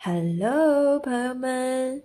[0.00, 2.04] Hello，朋友们，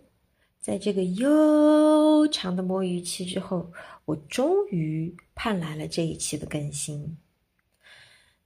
[0.59, 3.71] 在这个悠长的摸鱼期之后，
[4.05, 7.15] 我终于盼来了这一期的更新。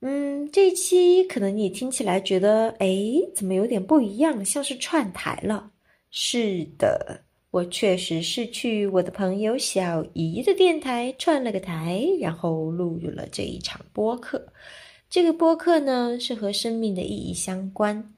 [0.02, 2.90] 嗯，这一期可能你听起来觉得，哎，
[3.34, 5.72] 怎么有点不一样，像是串台了？
[6.12, 14.52] 是的，我确实是去我的朋友小姨的电台串了个台，然后录了这一场播客。
[15.10, 18.14] 这个播客呢，是和生命的意义相关。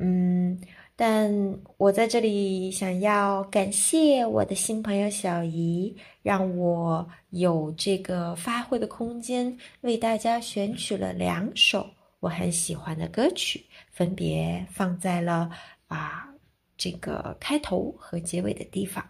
[0.00, 0.56] 嗯，
[0.94, 1.28] 但
[1.76, 11.84] 我在这里想要感谢我的新朋友小姨，让我有这个发挥的空间，为大家选取了两首
[12.20, 15.50] 我很喜欢的歌曲，分别放在了
[15.88, 16.28] 啊
[16.76, 19.04] 这个开头和结尾的地方。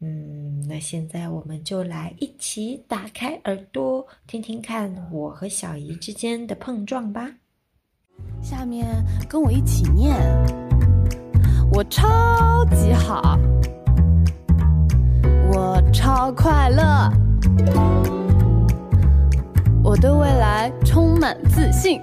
[0.00, 7.32] 嗯，那现在我们就来一起打开耳朵，听听看我和小姨之间的碰撞吧。
[8.40, 8.86] 下面
[9.28, 10.14] 跟我一起念，
[11.72, 13.38] 我超级好，
[15.52, 17.10] 我超快乐，
[19.82, 22.00] 我对未来充满自信，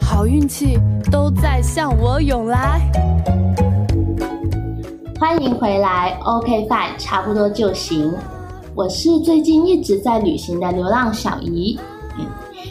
[0.00, 0.78] 好运气
[1.10, 2.80] 都在向我涌来。
[5.18, 8.12] 欢迎回来，OK Fine，差不多就行。
[8.74, 11.78] 我是最近一直在旅行的流浪小姨。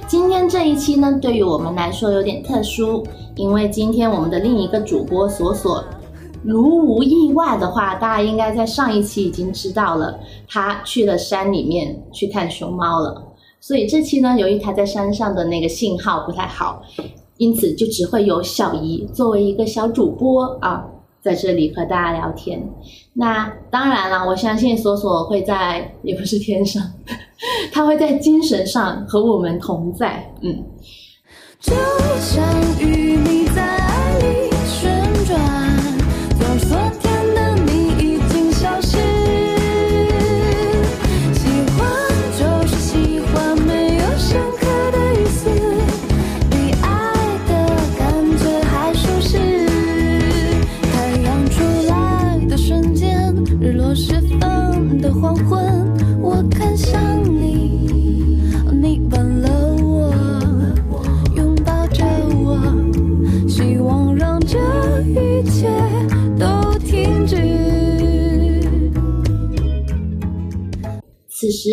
[0.08, 5.84] 今天这一期呢，对于我们来说有点特殊，因为今天我们的另一个主播索索，
[6.44, 13.24] 如无意外的话，大家应该在上一期已经知道了，他去了山里面去看熊猫了。
[13.60, 16.82] 所以这期呢，由于他在山上的那个信号不太好，
[17.38, 20.86] 因此就只会有小姨作为一个小主播啊，
[21.28, 22.58] 在这里和大家聊天。
[23.14, 26.82] 那当然了，我相信索索会在，也不是天上。
[27.74, 30.64] 他会在精神上和我们同在，嗯。
[31.60, 31.74] 就
[32.20, 32.46] 像
[32.80, 33.47] 与你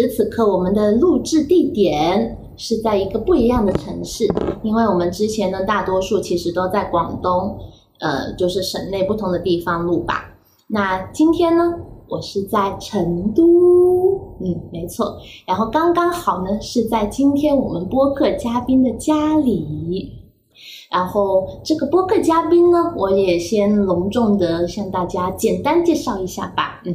[0.00, 4.27] 时此刻，我们的录制地点是在一个不一样的城市，
[4.65, 7.56] 因为我们之前呢，大多数其实都在广东，
[8.00, 10.34] 呃，就是省内不同的地方录吧。
[10.66, 11.75] 那今天呢，
[12.09, 15.16] 我是在成都，嗯，没错。
[15.47, 20.24] 然后刚刚好呢，是在今天我们播客嘉宾的家里。
[20.91, 26.80] 然后这个播客嘉宾呢，我也先隆重的向大家简单介绍一下吧。
[26.86, 26.94] 嗯，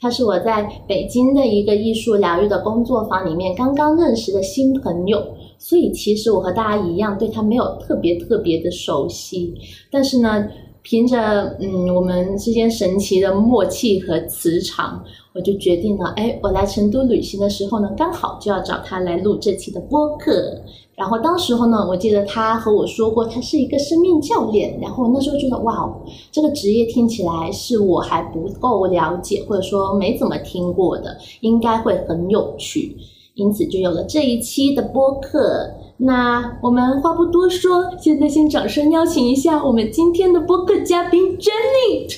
[0.00, 5.20] 他是我在北京的一个艺术疗愈的工作坊里面刚刚认识的新朋友，
[5.58, 9.54] 所以其实我和大家一样，对他没有特别特别的熟悉。
[9.90, 10.46] 但是呢，
[10.82, 15.02] 凭着嗯我们之间神奇的默契和磁场，
[15.34, 20.60] 我就决定了，哎，我来成都旅行的时候呢，刚好就要找他来录这期的播客。
[21.00, 24.78] 然后当时候呢，我记得他和我说过，他是一个生命教练。
[24.82, 25.94] 然后我那时候觉得，哇哦，
[26.30, 32.94] 这个职业听起来是我还不够了解，或者说没怎么听过的，应该会很有趣。
[33.32, 35.70] 因此就有了这一期的播客。
[35.96, 42.14] 那我们话不多说，现在先掌声邀请一下我们今天的播客嘉宾 Jenny。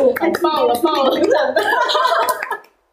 [0.00, 1.12] 呜呜，太棒了，棒了！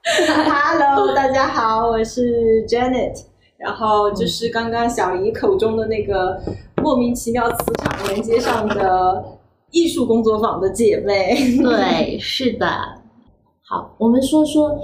[0.45, 3.28] Hello，大家好，我是 Janet。
[3.59, 6.41] 然后就是刚刚小姨口中的那个
[6.81, 9.23] 莫名其妙磁场连接上的
[9.71, 11.35] 艺术工作坊的姐妹。
[11.61, 12.65] 对，是的。
[13.61, 14.79] 好，我们说说，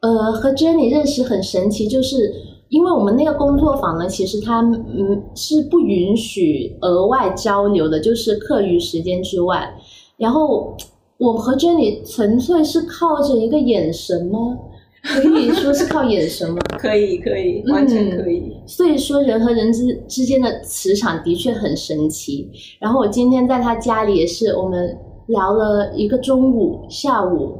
[0.00, 2.32] 呃，和 Jenny 认识很神奇，就是
[2.68, 9.74] 因为我们那个工作坊呢，其实它嗯是不允许额外交流的，就是课余时间之外。
[10.18, 10.76] 然后
[11.16, 14.58] 我和 Jenny 纯粹是靠着一个眼神吗？
[15.02, 16.58] 可以说是靠眼神吗？
[16.78, 18.52] 可以，可以，完全可以。
[18.66, 22.50] 所以说，人和人之之间的磁场的确很神奇。
[22.80, 24.96] 然后我今天在他家里也是，我们
[25.26, 27.58] 聊了一个中午、下午，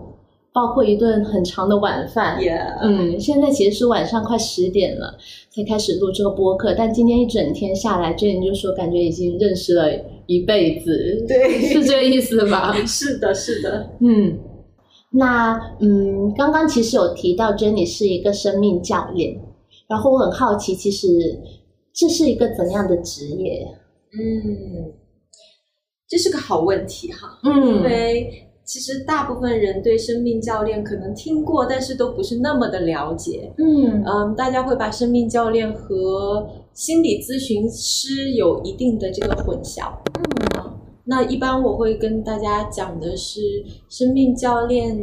[0.52, 2.38] 包括一顿很长的晚饭。
[2.82, 5.16] 嗯，现在其实是晚上快十点了，
[5.50, 6.74] 才开始录这个播客。
[6.74, 9.88] 但今天一整天下来，这你就说感觉已经认识了
[10.26, 12.74] 一辈子，对，是这个意思吧？
[12.84, 14.38] 是的，是的，嗯。
[15.10, 19.40] 那嗯，刚刚其实有提到 Jenny 是一个生命教练，
[19.88, 21.08] 然后我很好奇，其实
[21.94, 23.66] 这是一个怎样的职业？
[24.12, 24.92] 嗯，
[26.08, 33.50] 这是个好问题哈，嗯因嗯为其实大部分人对生命教练可能听过，但是都不是那么的了解。
[33.56, 39.90] 嗯嗯，大家会把生命教练和心理咨询师有一定的这个混淆。
[40.20, 40.37] 嗯
[41.10, 44.94] 那一般我会跟大家讲的是，生命教练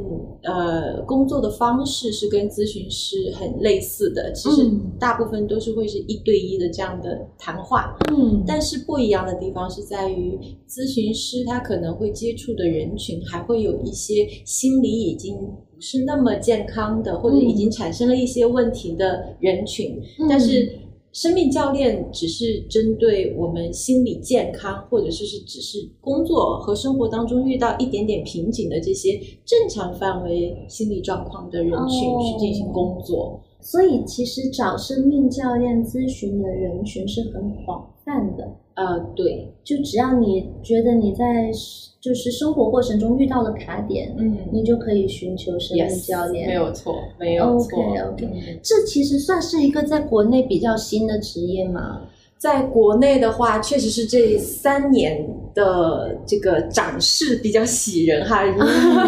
[0.44, 7.98] 呃工作的方式是跟咨询师很类似的，其实嗯大部分都是会是一对一的这样的谈话。
[8.12, 10.38] 嗯但是不一样的地方是在于，
[10.70, 20.00] 咨询师他可能会接触的人群还会有一些心理已经不是那么健康的，或者已经产生了一些问题的人群。
[20.20, 20.72] 嗯但是
[21.16, 33.40] 生命教练只是针对我们心理健康，或者是是只是工作和生活当中遇到一点点瓶颈的这些正常范围心理状况的人群哦去进行工作。
[33.66, 41.52] 所以其实找生命教练咨询的人群是很广泛的，呃，对，就只要你觉得你在
[42.00, 46.48] 就是生活过程中遇到了卡点，嗯你就可以寻求生命教练。
[46.48, 47.80] 没有错，没有错。
[47.80, 52.04] OK，OK 嗯这其实算是一个在国内比较新的职业嘛？
[52.46, 58.52] 在国内的话，确实是这三年的这个涨势比较喜人哈， 雨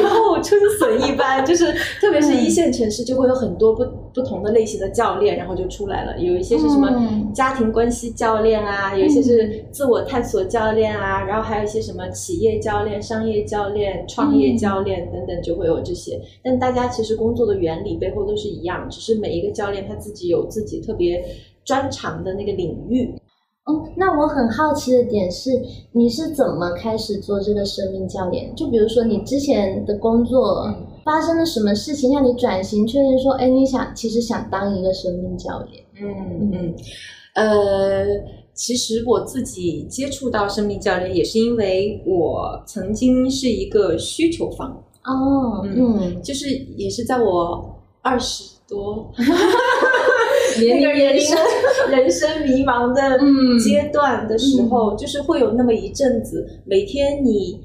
[0.06, 16.20] 后春笋一般，就是特别是一线城市就会有很多不不同的类型的教练，然后就出来了，有一些是什么嗯家庭关系教练啊，有一些是自我探索教练啊，然后还有一些什么企业教练、商业教练、创业教练等等，就会有这些。
[16.44, 21.24] 但大家其实工作的原理背后都是一样，只是每一个教练他自己有自己特别
[21.64, 23.14] 专长的那个领域。
[23.68, 25.52] 哦，那我很好奇的点是，
[25.92, 28.56] 你是怎么开始做这个生命教练？
[28.56, 35.84] 就比如说你之前的工作嗯发生了什么事情，让你转型，确认说，哎，你想其实想当一个生命教练？
[36.02, 36.76] 嗯嗯，
[37.36, 38.06] 呃，
[38.54, 44.72] 其实我自己接触到生命教练，也是因为我曾经是一个需求方，
[45.04, 49.12] 哦，嗯，就是也是在我二十多
[50.66, 51.38] 那个人生
[51.92, 57.62] 人生迷茫的嗯阶段的时候，就是会有那么一阵子，每天你。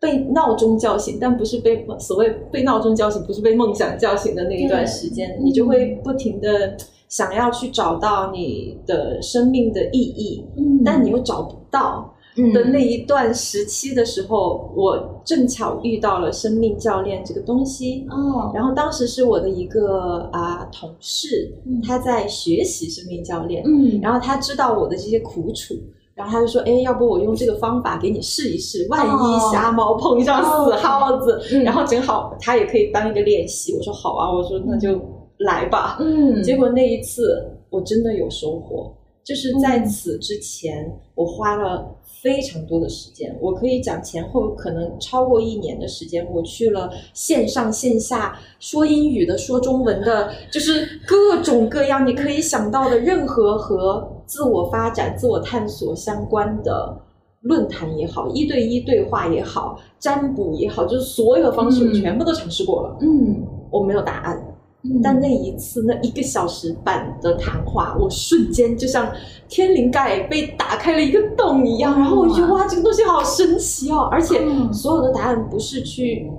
[0.00, 6.76] 被闹钟叫醒，但不是被所谓被闹钟叫醒，不是被梦想叫醒的那一段时间，你就会不停的
[7.08, 12.13] 想要去找到你的生命的意义，嗯但你又找不到嗯
[12.52, 18.06] 的那一段时期的时候，我正巧遇到了生命教练这个东西。
[18.10, 25.74] 哦，然后当时是我的一个啊、同事嗯，他在学习生命教练，嗯，然后他知道我的这些苦楚，
[26.14, 31.62] 然后他就说：“哎，要不我用这个方法给你试一试，万一瞎猫碰上死耗子，嗯。
[31.62, 35.00] 然后正好他也可以当一个练习。”我说：“好啊，我说那就
[35.38, 35.98] 来吧。
[36.00, 38.92] 嗯，结果那一次我真的有收获，
[39.24, 41.84] 就是在此之前，我花了
[42.24, 56.98] 非常多的时间，我可以讲前后可能超过一年的时间，我去了线上线下说英语的、说中文的，就是各种各样你可以想到的任何和自我发展、自我探索相关的。
[57.42, 64.42] 论坛也好，一对一对话也好，占卜也好，就是所有的方式我嗯全部都尝试过了，嗯，我没有答案。
[64.84, 69.10] 嗯但那一次那一个小时半的谈话，我瞬间就像
[69.48, 74.08] 天灵盖被打开了一个洞一样，然后我就觉得哇，这个东西好神奇哦！
[74.12, 76.30] 而且嗯所有的答案不是去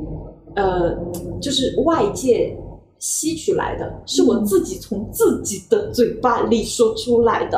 [0.56, 0.96] 呃，
[1.42, 2.56] 就是外界
[3.00, 7.58] 吸取来的，是我自己从自己的嘴巴里说出来的。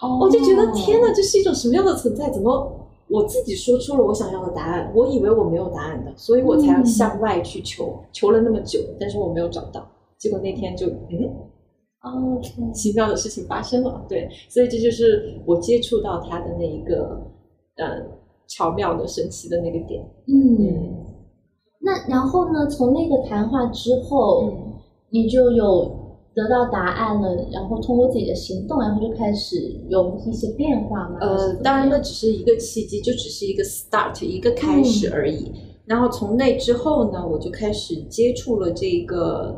[0.00, 2.28] 哦我就觉得天哪，这是一种什么样的存在？
[2.28, 2.70] 怎么
[3.08, 4.92] 我自己说出了我想要的答案？
[4.94, 9.86] 我以为我没有答案的，所以我才向外去求，求了那么久，但是我没有找到。
[10.18, 11.26] 结果那天就嗯，
[12.02, 12.40] 哦，
[12.72, 14.04] 奇妙的事情发生了。
[14.08, 17.20] 对，所以这就是我接触到他的那一个
[17.76, 18.02] 呃
[18.46, 20.02] 巧妙的、神奇的那个点。
[20.28, 21.04] 嗯，
[21.80, 22.66] 那然后呢？
[22.68, 24.72] 从那个谈话之后，嗯
[25.08, 25.88] 你就有
[26.34, 29.56] 得到答案了，然后通过自己的行动，然后就开始
[29.88, 31.18] 有一些变化吗？
[31.20, 35.52] 呃，当然，那只是一个契机，就只是一个 start，一个开始而已。
[35.86, 39.54] 然后从那之后呢，我就开始接触了这个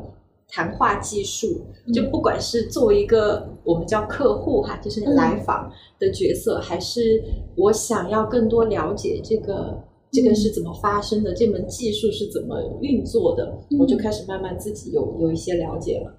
[0.49, 1.67] 谈话技术。
[1.95, 7.23] 就不管是作为一个我们叫客户哈，就是来访的角色，还是
[7.57, 9.78] 我想要更多了解这个
[10.11, 13.78] 这个是怎么发生的，这门技术是怎么运作的，嗯。
[13.78, 16.14] 我就开始慢慢自己有有一些了解了。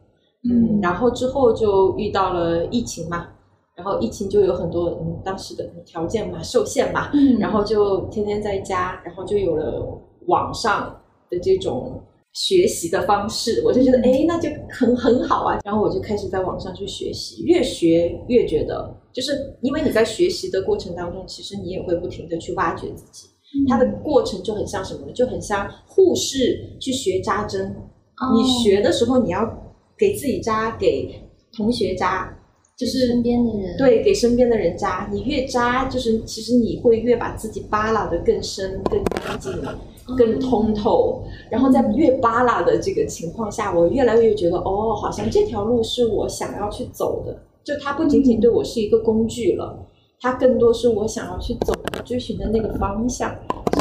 [0.50, 0.79] 嗯。
[0.81, 3.27] 然后之后就遇到了疫情嘛，
[3.75, 12.01] 然后疫情就有很多嗯当时的条件嘛受限嘛，嗯，然后就天天在家，然后就有了网上的这种
[12.33, 15.59] 学习的方式，我就觉得哎，那就很很好啊。
[15.65, 23.27] 然后我就开始在网上去学习，越学越觉得，就是因为你在学习的过程当中，其实你也会不停的去挖掘自己，
[23.67, 25.12] 它的过程就很像什么呢？
[25.13, 27.75] 就很像护士去学扎针。
[28.36, 29.50] 你学的时候，你要
[29.98, 31.09] 给自己扎，给
[31.53, 32.38] 同学扎，
[32.77, 35.09] 就是身边的人，对，给身边的人扎。
[35.12, 39.51] 你越扎，就是其实你会越把自己扒拉的更深、更干净、
[40.16, 41.24] 更通透。
[41.50, 47.38] 然后在越扒拉的这个情况下，我越来越觉得，哦，好像这条路是我想要去走的。
[47.63, 49.78] 就它不仅仅对我是一个工具了，
[50.20, 53.36] 它更多是我想要去走的、追寻的那个方向。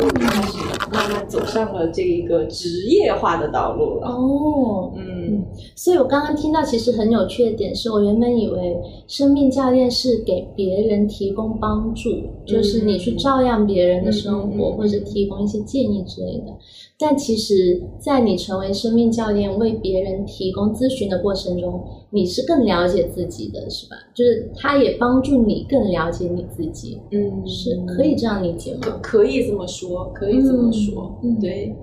[0.07, 0.59] 开始
[0.93, 4.09] 慢慢走上了这一个职业化的道路了。
[4.09, 8.76] 哦，嗯，所以我刚刚听到其实很有趣的点是，我原本以为
[9.07, 12.11] 生命教练是给别人提供帮助，
[12.47, 16.57] 就是你去照亮别人的生活，或者提供一些建议之类的。
[17.00, 23.97] 但其实，在你成为生命教练为别人提供咨询的过程中，你是更了解自己的，是吧？
[24.12, 28.99] 就是他也帮助你更了解你自己，嗯，是可以这样理解可吗？
[29.00, 31.75] 可以这么说，可以这么说，嗯嗯对，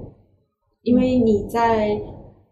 [0.83, 2.00] 因为你在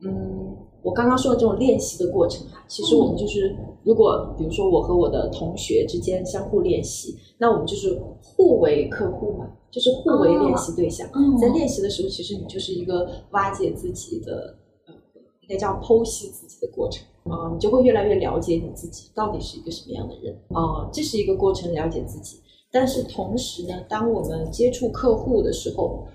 [0.06, 11.08] 嗯，我刚刚说的这种练习的过程哈，其实我们就是，如果比如说我和我的同学之间相互练习，那我们就是互为客户嘛，就是互为练习对象。
[11.14, 14.58] 嗯在练习的时候，其实你就是一个挖掘自己的，
[14.88, 14.94] 呃，
[15.42, 22.42] 应该叫剖析自己的过程啊、你就会越来越了解你自己到底是一个什么样的人啊、这是一个过程，了解自己。
[22.74, 26.08] 但是同时呢，当我们接触客户的时候，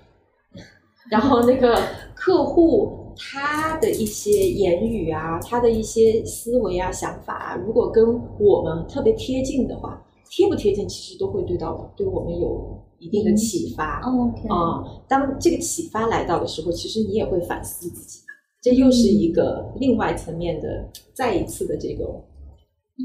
[1.09, 1.81] 然后那个
[2.13, 8.05] 客户他的一些言语啊，他的一些思维啊、想法啊，如果跟
[8.37, 14.01] 我们特别贴近的话，贴不贴近其实都会对到对我们有一定的启发。
[14.01, 18.19] OK，啊、当这个启发来到的时候，其实你也会反思自己，
[18.61, 22.05] 这又是一个另外层面的再一次的这个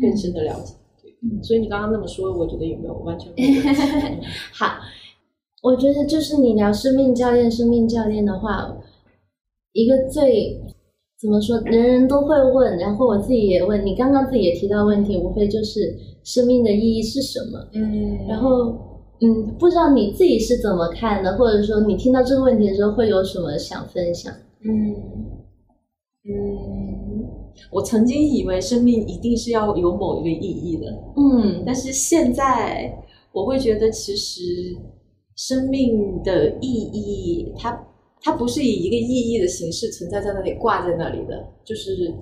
[0.02, 0.74] 更深的了解。
[1.42, 4.26] 所以你刚刚那么说，我觉得有没有完全没有问题？
[4.52, 4.66] 好，
[5.62, 8.76] 我觉得就是你聊生命教练，生命教练的话，
[9.72, 10.60] 一个最
[11.20, 17.66] 怎么说，人人都会问，然后我自己也问，你刚刚自己也提到问题，无非就是生命的意义是什么。
[17.72, 18.74] 嗯然后，
[19.20, 24.32] 嗯，不知道你自己是怎么看的，或者说你听到这个问题的时候会有什么想分享？
[24.60, 24.94] 嗯
[26.26, 26.93] 嗯，
[27.70, 32.92] 我曾经以为生命一定是要有某一个意义的，嗯但是现在
[33.32, 34.42] 我会觉得，其实
[35.36, 37.86] 生命的意义，它
[38.20, 42.14] 它不是以一个意义的形式存在在那里挂在那里的，就是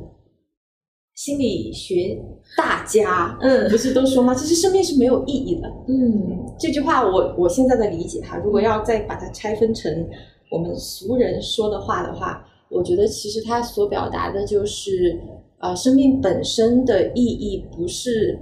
[1.14, 2.18] 心理学
[2.56, 4.34] 大家，嗯不是都说吗？
[4.34, 5.68] 其实生命是没有意义的。
[5.88, 10.08] 嗯这句话我我现在的理解哈，如果要再把它拆分成
[10.50, 15.20] 我们俗人说的话的话，我觉得其实它所表达的就是，
[15.58, 18.38] 呃，生命本身的意义不是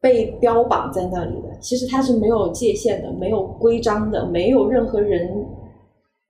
[0.00, 5.46] 被标榜在那里的，其实它是没有界限的，没有规章的，没有任何人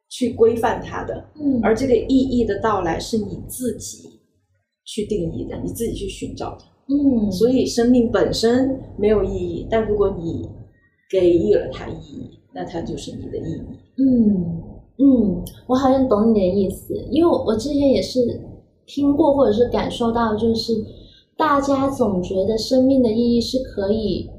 [0.08, 4.08] 去规范它的，嗯而这个意义的到来是你自己
[4.84, 6.64] 去定义的，你自己去寻找的。
[6.88, 10.48] 嗯，所以生命本身没有意义，但如果你
[11.10, 13.62] 给予了它意义，那它就是你的意义。
[13.98, 14.62] 嗯
[14.98, 18.40] 嗯，我好像懂你的意思，因为我我之前也是
[18.86, 20.72] 听过或者是感受到，就是
[21.36, 24.30] 大家总觉得生命的意义是可以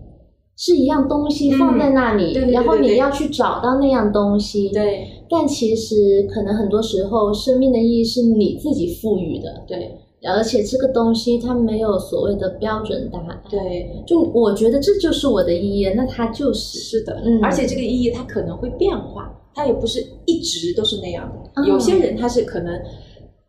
[0.55, 9.91] 是一样东西嗯放在那里，对对对然后你要去找到那样东西。，对但其实可能很多时候，生命的意义是你自己赋予的，对
[10.23, 13.39] 而且这个东西它没有所谓的标准答案。
[13.49, 16.79] 对，就我觉得这就是我的意义，那它就是。
[16.79, 17.21] 是的。
[17.23, 21.51] 嗯而且这个意义它可能会变化，它也不是一直都是那样的。
[21.55, 22.79] 嗯有些人他是可能，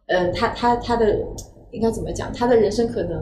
[0.07, 1.19] 嗯、他他他的
[1.71, 2.33] 应该怎么讲？
[2.33, 3.21] 他的人生可能。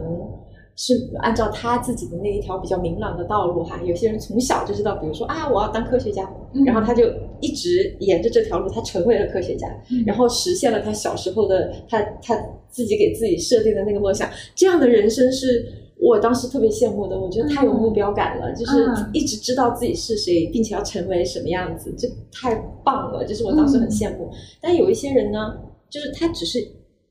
[0.79, 12.39] 是按照他自己的那一条比较明朗的道路哈，有些人从小就知道，比如说啊，我要当科学家，嗯然后他就一直沿着这条路，他成为了科学家，嗯然后实现了他小时候的他他
[12.69, 14.29] 自己给自己设定的那个梦想。
[14.55, 15.65] 这样的人生是
[15.99, 24.31] 我当时特别羡慕的，我觉得太有目标感了，就是嗯一直知道自己是谁，并且要成为什么样子，这太棒了，就是我当时很羡慕。
[24.61, 26.59] 但有一些人呢，就是他只是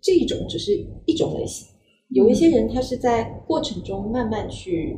[0.02, 0.72] 这一种，只是
[1.06, 1.68] 一种类型。
[2.10, 4.96] 有一些人他是在过程中慢慢去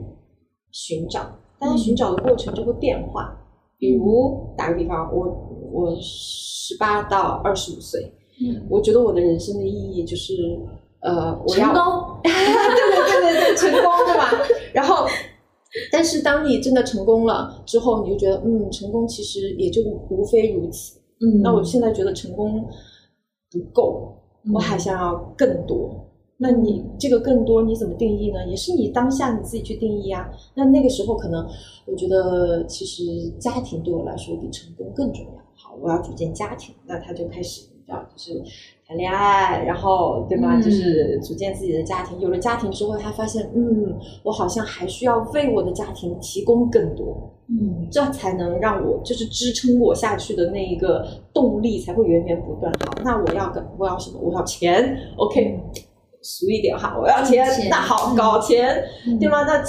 [0.71, 3.33] 寻找，但是寻找的过程就会变化。
[3.79, 5.25] 比如打个比方，我
[5.71, 10.33] 我十八到二十五岁，嗯，我觉得我的人生的意义就是，
[11.01, 12.19] 呃，我要成功。
[12.23, 14.31] 对 对对对对，成功对吧？
[14.73, 15.05] 然后，
[15.91, 20.99] 但是当你真的成功了之后，你就觉得，嗯，成功其实也就无非如此。
[21.21, 22.65] 嗯，那我现在觉得成功
[23.51, 24.13] 不够，
[24.53, 26.03] 我还想要更多。
[26.39, 28.45] 那你这个更多你怎么定义呢？
[28.47, 30.29] 也是你当下你自己去定义啊。
[30.53, 31.43] 那那个时候可能，
[31.87, 33.03] 我觉得其实
[33.39, 35.41] 家庭对我来说比成功更重要。
[35.55, 38.43] 好，我要组建家庭，那他就开始，你知道，就是
[38.87, 40.55] 谈恋爱，然后对吧？
[40.55, 42.17] 嗯就是组建自己的家庭。
[42.21, 47.33] 有了家庭之后，他发现，嗯，我好像还需要为我的家庭提供更多。
[47.49, 52.71] 嗯这才能让我就是支撑我下去的那一个动力才会源源不断。
[52.85, 54.19] 好，那我要个我要什么？
[54.21, 54.97] 我要钱。
[55.17, 55.59] OK，
[56.21, 57.45] 俗一点哈，我要钱。
[57.51, 59.43] 钱那好，嗯搞钱，嗯对吗？
[59.43, 59.61] 那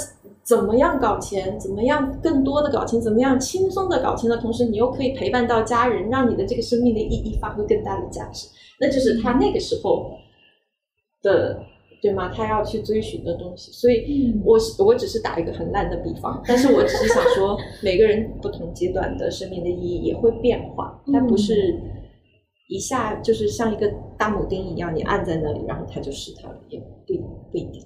[0.43, 1.59] 怎么样搞钱？
[1.59, 2.99] 怎么样更多的搞钱？
[3.01, 8.47] 怎么样轻松的搞钱的同时，你又可以陪伴到家人，让你的这个生命的意义发挥更大的价值？
[8.79, 10.11] 那就是他那个时候
[11.21, 11.63] 的。
[12.01, 12.31] 对吗？
[12.33, 21.77] 他要去追寻的东西，所以嗯我是我只是打一个很烂的比方，但是我只是想说，每个人不同阶段的生命的意义也会变化，它不是
[22.69, 27.17] 一下就是像一个大铆钉一样，你按在那里，然后它就是它了，也不一
[27.51, 27.83] 不一定。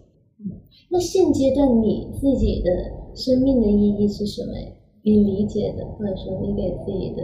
[0.91, 2.69] 那现阶段你自己的
[3.15, 4.67] 生命的意义是什么呀？
[5.03, 7.23] 你理解的，或者说你给自己的，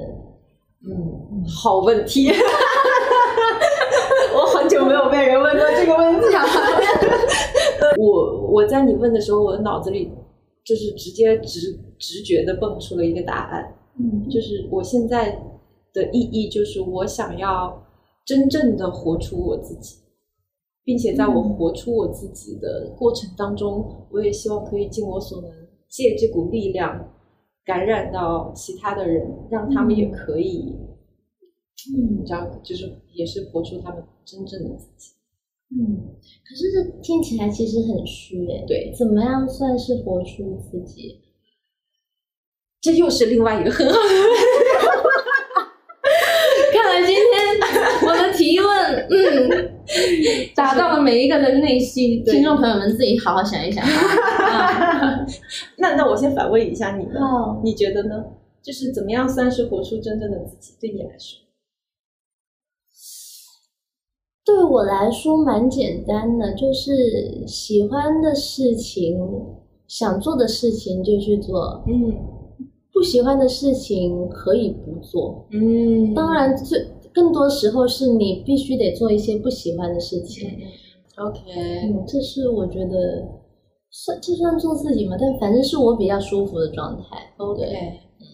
[0.89, 2.31] 嗯，好问题，
[4.89, 6.25] 没有被人问过 这个问题。
[6.33, 7.95] 了。
[7.99, 10.11] 我我在你问的时候，我的脑子里
[10.65, 11.59] 就是直接直
[11.99, 14.27] 直觉的蹦出了一个答案，嗯。
[14.27, 15.39] 就是我现在
[15.93, 17.83] 的意义就是我想要
[18.25, 19.97] 真正的活出我自己，
[20.83, 21.53] 并且在我嗯。
[21.55, 25.51] 活出我自己的过程当中，我也希望可以尽我所能，
[25.87, 27.09] 借这股力量
[27.65, 30.87] 感染到其他的人，让他们也可以，嗯
[31.91, 35.13] 你知道，就是也是活出他们真正的自己。
[35.71, 36.15] 嗯。
[36.47, 38.65] 可是这听起来其实很虚诶。
[38.67, 41.21] 对，怎么样算是活出自己？
[42.81, 44.39] 这又是另外一个很好的问题
[46.71, 47.23] 看来今天
[48.07, 48.67] 我的提问，
[49.09, 49.71] 嗯，
[50.55, 52.23] 打到了每一个人的内心。
[52.23, 55.25] 对听众朋友们自己好好想一想啊。
[55.77, 57.15] 那那我先反问一下你们？
[57.21, 58.23] 哦，你觉得呢？
[58.61, 60.73] 就是怎么样算是活出真正的自己？
[60.79, 61.39] 对你来说？
[64.49, 69.19] 对我来说蛮简单的，就是喜欢的事情、
[69.87, 72.11] 想做的事情就去做，嗯
[72.91, 75.45] 不喜欢的事情可以不做。
[75.51, 76.83] 嗯当然，最
[77.13, 80.49] 更多时候是你必须得做一些不喜欢的事情。
[81.17, 81.39] ，OK，
[81.83, 83.27] 嗯，这是我觉得
[83.91, 87.33] 算就算做自己嘛，但反正是我比较舒服的状态。
[87.37, 87.69] OK，对
[88.19, 88.25] 嗯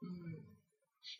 [0.00, 0.06] 嗯，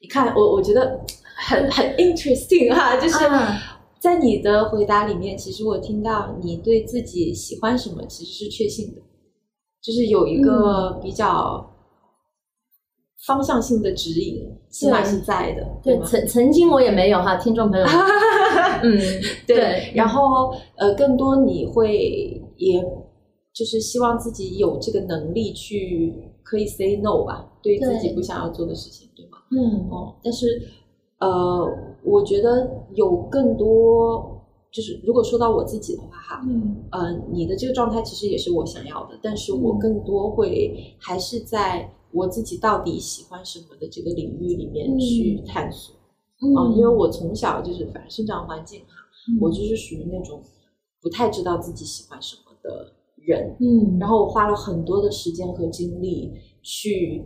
[0.00, 1.00] 你看，我我觉得
[1.36, 3.71] 很很 interesting 哈，就是啊
[4.02, 9.00] 在你的回答里面，其实我听到你对自己喜欢什么其实是确信的，
[9.80, 11.64] 就是有一个比较
[13.26, 16.04] 方向性的指引，起码是在的，对，吗？
[16.04, 17.86] 曾曾经我也没有哈，听众朋友，
[18.82, 18.98] 嗯，
[19.46, 22.82] 对，对然后呃，更多你会也
[23.54, 26.12] 就是希望自己有这个能力去
[26.42, 29.38] 可以 say no 吧，对自己不想要做的事情，对吗？
[29.52, 30.60] 嗯哦，但是
[31.20, 31.68] 呃，
[32.04, 36.76] 我觉得有更多，就是如果说到我自己的话哈，嗯。
[36.90, 39.78] 呃，你的这个状态其实也是我想要的，但是我嗯。
[39.78, 45.44] 更多会还是在我自己到底喜欢什么的这个领域里面去嗯。
[45.46, 45.94] 探索。
[46.40, 46.54] 嗯。
[46.56, 48.94] 啊，因为我从小就是反正生长环境哈，
[49.28, 49.38] 嗯。
[49.40, 50.42] 我就是属于那种
[51.00, 57.24] 不太知道自己喜欢什么的人，嗯，然后我花了很多的时间和精力去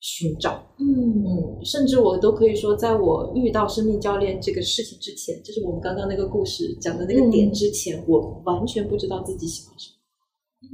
[0.00, 9.94] 寻找，嗯嗯，甚至我都可以说，在我遇到生命教练这个事情之前，就是我们刚刚那个故事讲的那个点嗯之前，我完全不知道自己喜欢什么。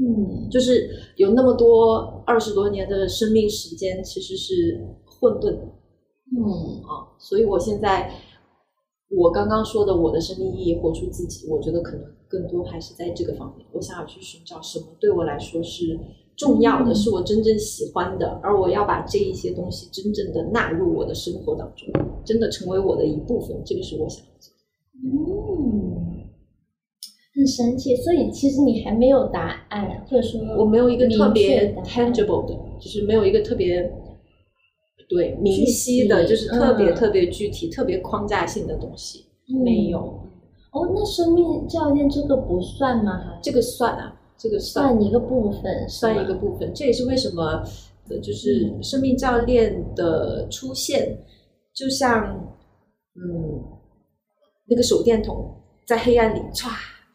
[0.00, 0.50] 嗯。
[0.50, 5.68] 就是有那么多二十多年的生命时间，其实是混沌的，
[6.36, 6.82] 嗯。
[6.82, 8.12] 啊，所以我现在
[9.08, 15.98] 我刚刚说的我的生命意义，活出自己，我觉得可能更多还是在这个方面，我想要去寻找什么对我来说是
[16.36, 21.88] 重要的，嗯是我真正喜欢的，而我要把这一些东西真正的纳入我的生活当中，
[22.24, 24.60] 真的成为我的一部分，这个是我想要做的。
[25.04, 26.24] 嗯，
[27.34, 27.94] 很神奇。
[27.96, 33.92] 所以其实你还没有答案，或者说我没有一个特别 tangible 的，就是没有一个特别
[35.08, 39.98] 对明晰的，就是特别嗯特别具体、特别框架性的东西，嗯没有。
[40.72, 40.90] 哦。
[40.94, 43.18] 那生命教练这个不算吗？
[43.18, 46.72] 还这个算啊，这个算算一个部分，算一个部分。
[46.74, 47.62] 这也是为什么，
[48.08, 51.16] 呃就是嗯生命教练的出现，
[51.72, 52.36] 就像
[53.16, 53.62] 嗯
[54.66, 55.54] 那个手电筒
[55.86, 56.68] 在黑暗里唰，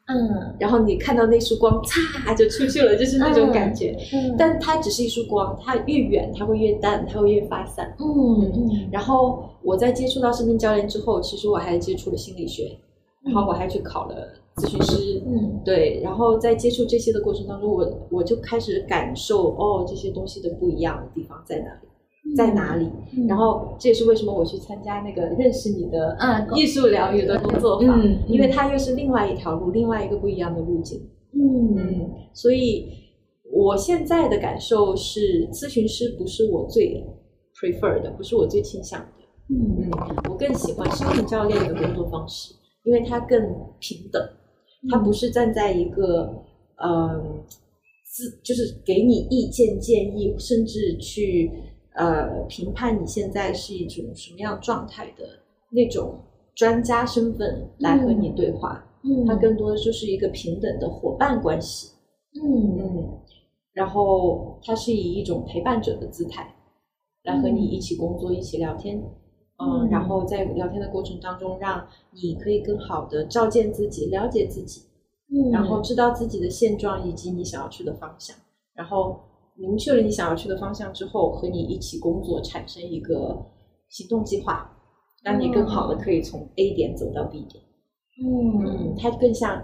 [0.07, 3.95] 嗯然后你看到那束光，嚓就出去了，就是那种嗯感觉。
[4.13, 7.95] 嗯，但它只是一束光，它越远它会越淡，它会越发散。
[7.99, 12.75] 嗯嗯然后我在接触到生命教练之后，其实我还接触了心理学，
[13.23, 14.27] 然后我还去考了
[14.59, 15.61] 咨询师，嗯。
[15.63, 22.89] 对，然后在接触这些的过程当中，我我就开始感受哦，这些东西的不一样的地方在哪里，在哪里。
[23.17, 23.27] 嗯。
[23.27, 28.19] 然后这也是为什么我去参加那个认识你的啊艺术疗愈的工作坊，嗯嗯。
[28.27, 30.99] 因为它又是另外一条路，另外一个不一样的路径。
[31.33, 31.75] 嗯。
[31.77, 32.89] 嗯，所以
[33.51, 37.05] 我现在的感受是，咨询师不是我最
[37.55, 39.07] prefer 的，不是我最倾向的。
[39.49, 39.89] 嗯。
[39.89, 39.91] 嗯，
[40.29, 43.39] 我更喜欢生命教练的工作方式，因为它更
[43.79, 44.21] 平等，
[44.87, 46.43] 它不是站在一个
[46.77, 47.43] 嗯
[48.05, 51.51] 自就是给你意见建议，甚至去
[51.95, 55.23] 呃评判你现在是一种什么样状态的
[55.71, 56.19] 那种
[56.55, 59.25] 专家身份来和你对话，嗯。
[59.25, 61.91] 他更多的就是一个平等的伙伴关系。
[62.35, 62.77] 嗯。
[62.77, 63.19] 嗯，
[63.73, 66.53] 然后他是以一种陪伴者的姿态
[67.23, 69.01] 来和你一起工作、一起聊天，
[69.59, 74.81] 嗯，嗯然后在聊天的过程当中，让你可以更好的照见自己、了解自己，
[75.31, 78.35] 嗯然后知道自己的现状以及你想要去的方向，
[78.73, 79.19] 然后
[79.55, 83.37] 明确了你想要去的方向之后，和你一起工作，产生一个
[83.89, 84.69] 行动计划，
[85.23, 87.63] 让你更好的可以从 A 点走到 B 点。
[88.23, 89.61] 嗯嗯，它更像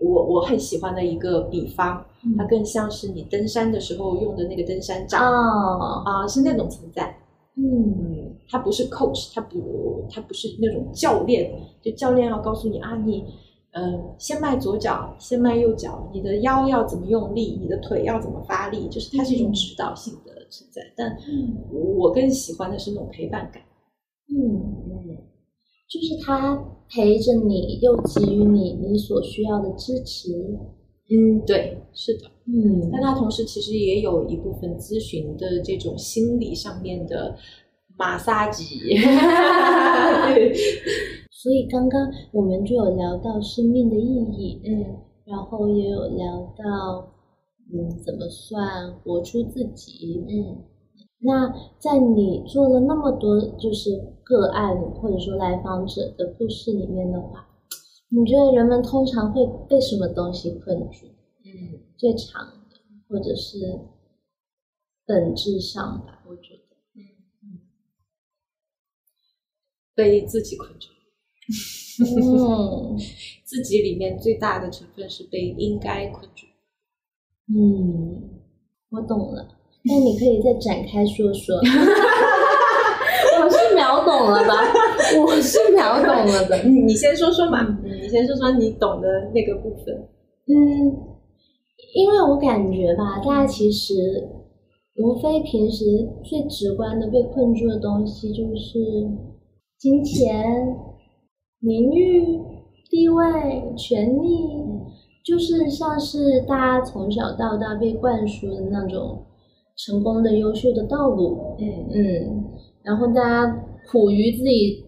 [0.00, 7.14] 我我很喜欢的一个比方，嗯它更像是你登山的时候用的那个登山杖哦啊、是那种存在。
[7.56, 8.21] 嗯
[8.52, 13.24] 嗯，它不是 coach，他不他不是那种教练，就教练要告诉你啊，你
[13.72, 20.82] 嗯、呃先迈左脚，先迈右脚，你的腰要怎么用力，你的腿要怎么发力，就是它是一种指导性的存在。
[20.94, 21.56] 但嗯
[21.98, 23.62] 我更喜欢的是那种陪伴感。
[24.28, 25.16] 嗯，嗯，
[25.88, 30.30] 就是他陪着你，又给予你你所需要的支持。
[31.10, 32.30] 嗯，对，是的。
[32.44, 37.36] 嗯但他同时其实也有一部分咨询的这种心理上面的
[38.02, 38.64] 马杀鸡。
[40.34, 40.52] 对
[41.30, 42.00] 所以刚刚
[42.32, 47.12] 我们就有聊到生命的意义，嗯然后也有聊到，
[47.72, 50.24] 嗯，怎么算活出自己。
[50.28, 50.64] 嗯
[51.24, 53.90] 那在你做了那么多就是
[54.24, 57.46] 个案或者说来访者的故事里面的话，
[58.10, 61.06] 你觉得人们通常会被什么东西困住？
[61.44, 62.76] 嗯最长的，
[63.08, 63.78] 或者是
[65.06, 66.61] 本质上吧，我觉得。
[69.94, 70.88] 被自己困住，
[72.04, 72.96] 嗯
[73.44, 76.46] 自己里面最大的成分是被应该困住。
[77.54, 78.22] 嗯，
[78.90, 79.48] 我懂了。
[79.84, 81.56] 那你可以再展开说说。
[83.44, 84.54] 我是秒懂了吧？
[85.26, 86.62] 我是秒懂了的。
[86.62, 90.08] 你你先说说嘛，嗯你先说说你懂的那个部分。
[90.46, 90.54] 嗯，
[91.94, 93.94] 因为我感觉吧，大家其实
[94.96, 95.84] 无非平时
[96.24, 98.78] 最直观的被困住的东西就是
[99.82, 100.76] 金钱、
[101.58, 102.38] 名誉、
[102.88, 103.24] 地位、
[103.76, 104.46] 权利，
[105.24, 109.24] 就是像是大家从小到大被灌输的那种
[109.76, 111.56] 成功的、优秀的道路。
[111.58, 112.44] 嗯嗯，
[112.84, 114.84] 然后大家苦于自己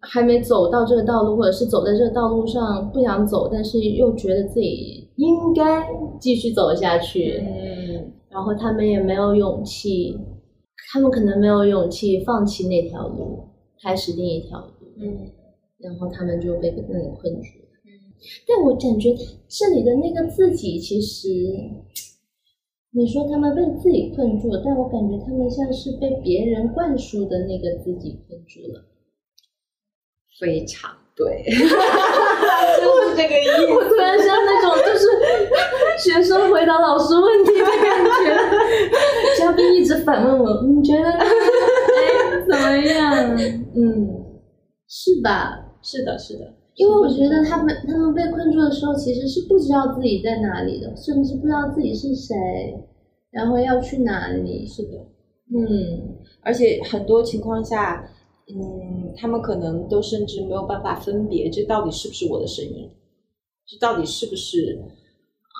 [0.00, 5.86] 还没走到这个道路，或者是走在这个道路上不想走，但是又觉得自己应该
[6.18, 10.18] 继续走下去，嗯然后他们也没有勇气，
[10.90, 13.40] 他们可能没有勇气放弃那条路，
[13.82, 15.30] 开始另一条路，嗯
[15.78, 17.68] 然后他们就被那里困住了。
[17.86, 17.90] 嗯
[18.46, 19.14] 但我感觉
[19.48, 21.28] 这里的那个自己，其实
[22.90, 28.84] 你说他们被自己困住了，但我感觉他们像是被别人灌输的那个自己困住了。
[30.40, 33.72] 非常对， 就是这个意思。
[33.74, 35.06] 我突然像那种就是
[35.98, 38.36] 学生回答老师问题的感觉，
[39.36, 41.10] 嘉宾一直反问我，你觉得
[42.60, 43.36] 么样？
[43.74, 44.24] 嗯，
[44.88, 45.64] 是吧？
[45.82, 52.34] 是的，是的，因为我觉得他们他们被困住的时候，其实是不知道自己在哪里的，甚至不知道自己是谁，
[53.30, 54.66] 然后要去哪里。
[54.66, 54.98] 是的。
[55.50, 58.06] 嗯而且很多情况下，
[58.48, 62.88] 嗯，他们可能都甚至没有办法分别这到底是不是我的声音，
[63.66, 64.78] 这到底是不是，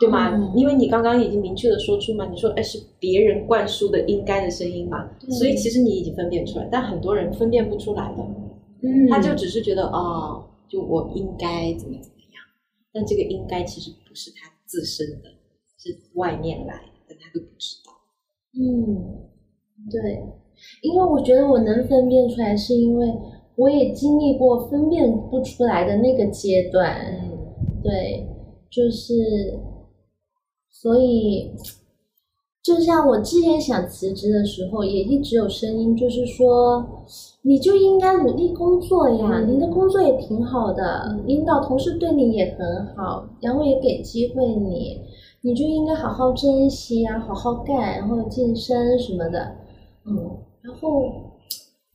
[0.00, 0.30] 对吗？
[0.34, 8.22] 嗯因为你刚刚已经明确的说出嘛，你说哎是别人灌输的应该的声音嘛，所以其实你已经分辨出来，但很多人分辨不出来的，
[8.82, 12.42] 嗯他就只是觉得哦，就我应该怎么怎么样，
[12.92, 15.28] 但这个应该其实不是他自身的，
[15.78, 17.92] 是外面来的，但他都不知道。
[18.58, 19.28] 嗯，
[19.90, 20.22] 对，
[20.82, 23.06] 因为我觉得我能分辨出来，是因为
[23.56, 26.96] 我也经历过分辨不出来的那个阶段。
[27.22, 27.38] 嗯
[27.82, 28.26] 对，
[28.70, 29.14] 就是，
[30.80, 31.50] 所以
[32.62, 36.86] 就像我之前想辞职的时候，也一直有声音，就是说，
[37.42, 39.52] 你就应该努力工作呀，嗯。
[39.52, 41.26] 你的工作也挺好的，嗯。
[41.26, 45.00] 领导同事对你也很好，然后也给机会你，
[45.40, 49.56] 你就应该好好珍惜呀，好好干，然后晋升什么的，
[50.06, 50.14] 嗯，
[50.62, 51.10] 然后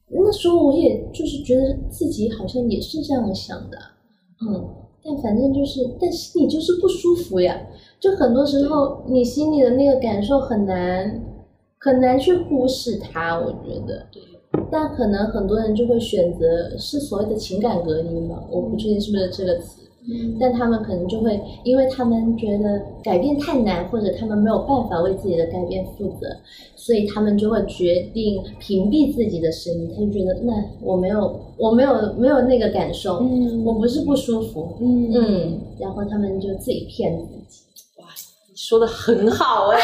[0.10, 3.78] 那时候我也就是觉得自己好像也是这样想的，
[4.46, 4.68] 嗯，
[5.02, 7.56] 但反正就是，但心里就是不舒服呀。
[8.04, 11.22] 就很多时候，你心里的那个感受很难
[11.80, 14.06] 很难去忽视它，我觉得。
[14.12, 14.22] 对。
[14.70, 19.84] 但可能很多人就会选择是所谓的情感隔离嘛，我不确定是不是这个词。
[20.06, 26.28] 嗯但他们可能就会，因为他们觉得改变太难，或者他们没有办法为自己的改变负责，
[26.76, 29.90] 所以他们就会决定屏蔽自己的声音。
[29.96, 37.64] 他就觉得，那我没有，我没有，没有那个感受，嗯我不是不舒服，嗯嗯，然后他们就自己骗自己。
[38.64, 39.80] 你说的很好哎，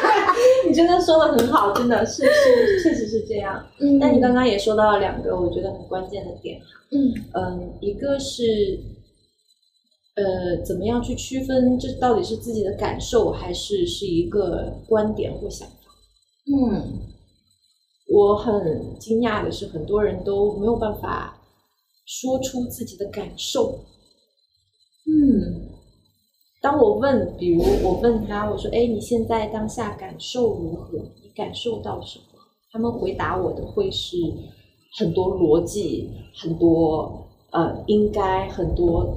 [0.66, 3.62] 你真的说的很好，真的是是确实是这样。
[3.80, 6.58] 嗯但你刚刚也说到了两个我觉得很关键的点，
[6.90, 8.80] 嗯嗯，一个是
[10.16, 15.74] 呃，怎么样去区分这到底是自己的感受还是是一个观点或想法？
[16.56, 17.00] 嗯
[18.08, 21.38] 我很惊讶的是，很多人都没有办法
[22.06, 23.80] 说出自己的感受。
[25.06, 25.73] 嗯
[26.64, 30.96] 当我问，比如我问他，我说：“哎，你现在当下感受如何？
[31.22, 32.24] 你感受到什么？”
[32.72, 34.16] 他们回答我的会是
[34.96, 39.14] 很多逻辑，很多呃应该，很多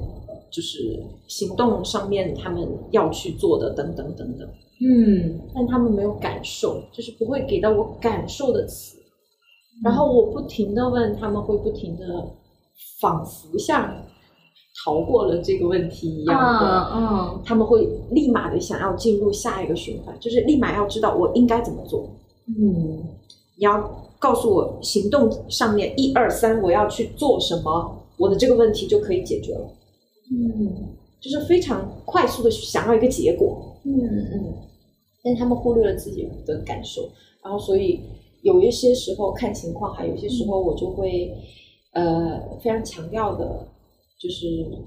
[0.52, 4.46] 就是行动上面他们要去做的等等等等，
[4.82, 8.98] 嗯但他们没有感受，就是不会给到我感受的词。
[9.82, 12.28] 然后我不停的问，他们会不停的
[13.00, 14.04] 仿佛像
[14.84, 16.90] 逃过了这个问题一样的。
[16.94, 22.08] 嗯他们会立马的想要进入下一个循环，就是立马要知道我应该怎么做。
[22.46, 23.02] 嗯
[23.56, 29.70] 你要告诉我行动上面一二三我要去做什么，我的这个问题就可以解决了，
[30.30, 30.72] 嗯
[31.20, 33.76] 就是非常快速的想要一个结果。
[33.84, 34.54] 嗯嗯
[35.22, 37.08] 但是他们忽略了自己的感受，
[37.42, 38.00] 然后所以
[38.42, 41.34] 有一些时候看情况，还有一些时候我就会、
[41.92, 43.66] 呃非常强调的，
[44.18, 44.46] 就是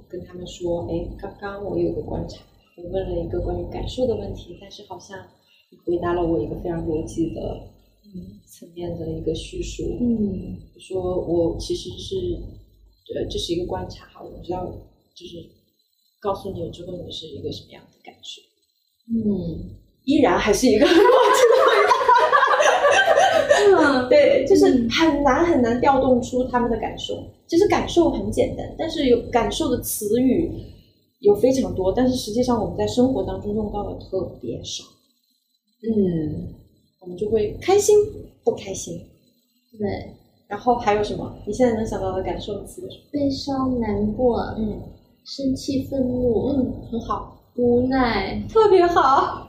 [0.10, 2.44] 跟他们说，哎，刚刚我有个观察，
[2.76, 5.18] 我问了一个关于感受的问题，但是好像
[5.70, 7.42] 你回答了我一个非常逻辑的
[8.06, 8.40] 嗯。
[8.46, 10.60] 层面的一个叙述，嗯。
[10.80, 12.16] 说我其实是
[13.16, 14.66] 呃这是一个观察哈，我不知道
[15.16, 15.38] 就是
[16.20, 18.42] 告诉你了之后你是一个什么样的感受。
[19.08, 19.78] 嗯。
[20.04, 21.81] 依然还是一个很 逻辑的
[24.10, 27.24] 对，就是很难很难调动出他们的感受。
[27.48, 30.52] 其实感受很简单，但是有感受的词语
[31.20, 34.84] 有非常多，但是实际上我们在生活当中用到的特别少。
[35.84, 36.54] 嗯，
[37.02, 37.98] 我们就会开心
[38.44, 39.02] 不开心，
[39.78, 40.14] 对，
[40.48, 41.36] 然后还有什么？
[41.46, 43.04] 你现在能想到的感受的词有什么？
[43.12, 44.82] 悲伤、难过、嗯
[45.24, 49.48] 生气、愤怒、嗯，很好，无奈，特别好。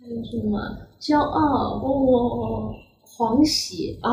[0.00, 0.58] 还有什么？
[1.00, 2.74] 骄傲、哦
[3.16, 4.10] 狂喜、啊，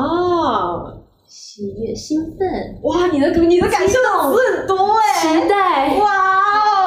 [1.28, 3.98] 喜悦、兴奋、哇，你的你的感受
[4.32, 5.98] 词很多哎、期待。
[5.98, 6.06] 哇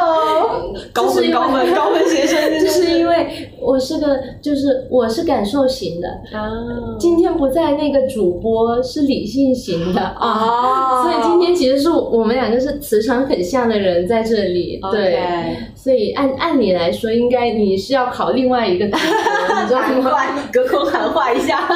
[0.01, 15.19] 哦，高这是因为分高分高分学生，这是因为我是个，就是我是感受型的，啊今天不在那个主播是理性型的啊，所以今天其实是我们两个是磁场很像的人在这里，对。
[15.75, 20.11] 所以按按理来说，应该你是要考另外一个主播，你知道难吗？
[20.51, 21.67] 隔空喊话一下，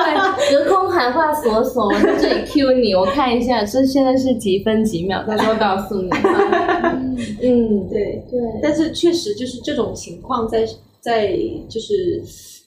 [0.50, 6.10] 隔空喊话锁锁，我在这里 Q 你，我看一下这现在是几分几秒，到时候告诉你。
[7.44, 8.24] 嗯，对。
[8.32, 10.66] 对，但是确实就是这种情况在
[11.02, 11.36] 在
[11.68, 12.22] 就是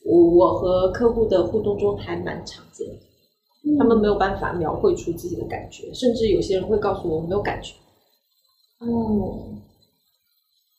[0.04, 7.74] 我我和客户的互动中还蛮常见的，他们没有办法描绘出自己的感觉，甚至有些人会告诉我我没有感觉。
[8.80, 9.54] 哦，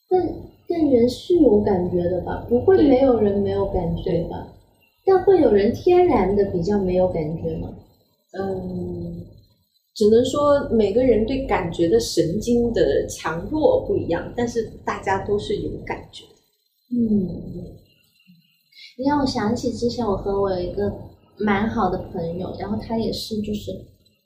[0.09, 0.21] 但
[0.67, 2.45] 但人是有感觉的吧？
[2.49, 4.51] 不会没有人没有感觉吧？
[5.05, 7.73] 但会有人天然的比较没有感觉吗？
[8.37, 9.25] 嗯，
[9.95, 16.34] 只能说每个人对感觉的神经的强弱不一样，但是大家都是有感觉的。
[16.91, 17.27] 嗯，
[18.97, 20.91] 你让我想起之前我和我有一个
[21.37, 23.71] 蛮好的朋友，然后他也是就是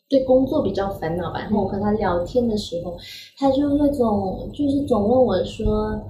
[0.10, 2.98] 对工作比较烦恼吧，然后我和他聊天的时候，
[3.38, 6.02] 他就那种就是总问我说。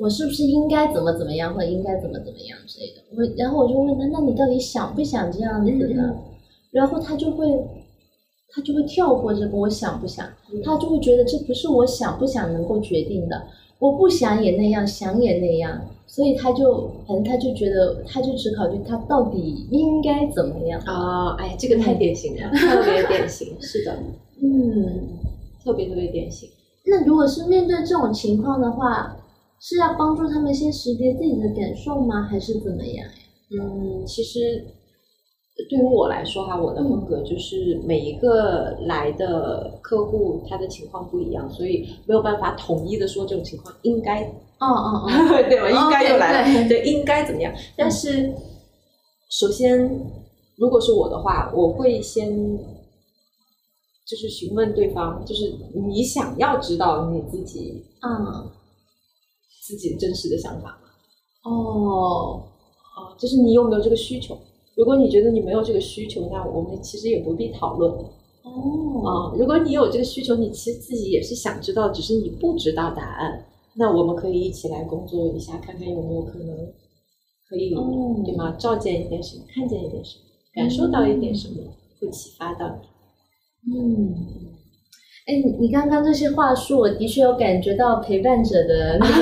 [0.00, 3.02] 我是不是应该怎么怎么样，或者应该怎么怎么样之类的？
[3.14, 6.16] 我然后我就问他，那你到底想不想这样子呢？
[6.70, 7.46] 然后他就会，
[8.48, 10.26] 他就会跳过这个我想不想，
[10.64, 13.46] 他就会觉得这不是我想不想能够决定的，
[13.80, 20.80] 我不想也那样，想也那样，所以他就反正他就觉得，他就只考虑他到底应该怎么样。
[20.82, 23.96] 啊，哎，这个太典型了，特别典型， 是的，
[24.42, 25.18] 嗯，
[25.64, 26.48] 特别特别典型。
[26.86, 29.16] 那如果是面对这种情况的话，
[29.58, 32.22] 是要帮助他们先识别自己的感受吗？
[32.22, 33.12] 还是怎么样呀？
[33.52, 34.64] 嗯，其实
[35.68, 44.22] 对于我来说哈，我的风格就是每一个来的客户他的情况不一样，所以没有办法统一的说这种情况应该
[44.58, 45.08] 哦哦哦，
[45.48, 45.70] 对吧？
[45.70, 47.52] 应该又来了，对对，应该怎么样？
[47.76, 48.32] 但是
[49.30, 49.88] 首先，
[50.56, 52.28] 如果是我的话，我会先
[54.06, 58.50] 就是询问对方，就是你想要知道你自己嗯，
[59.62, 60.78] 自己真实的想法吗？
[61.44, 62.42] 哦，
[62.96, 64.36] 哦，就是你有没有这个需求？
[64.80, 67.92] 如果你觉得你没有这个需求，那我们其实也不必讨论。
[67.92, 69.36] 哦，啊。
[69.38, 76.56] 如果你有这个需求，你其实自己也是想知道，只是你不知道答案，那我们可以一起来工作一下，看看有没有可能
[77.46, 78.22] 可以，哦。
[78.24, 78.56] 对吗？
[78.58, 81.56] 照见一点什么，看见一点什么，感受到一点什么，
[82.00, 83.76] 会启发到你。
[83.76, 84.14] 嗯，
[85.26, 89.14] 哎，你你刚刚这些话术，我的确有感觉到陪伴者的那个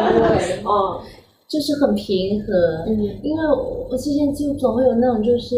[0.00, 1.02] 品味， 哦，
[1.48, 2.52] 就是很平和。
[2.86, 5.56] 嗯，因为我我之前就总会有那种就是，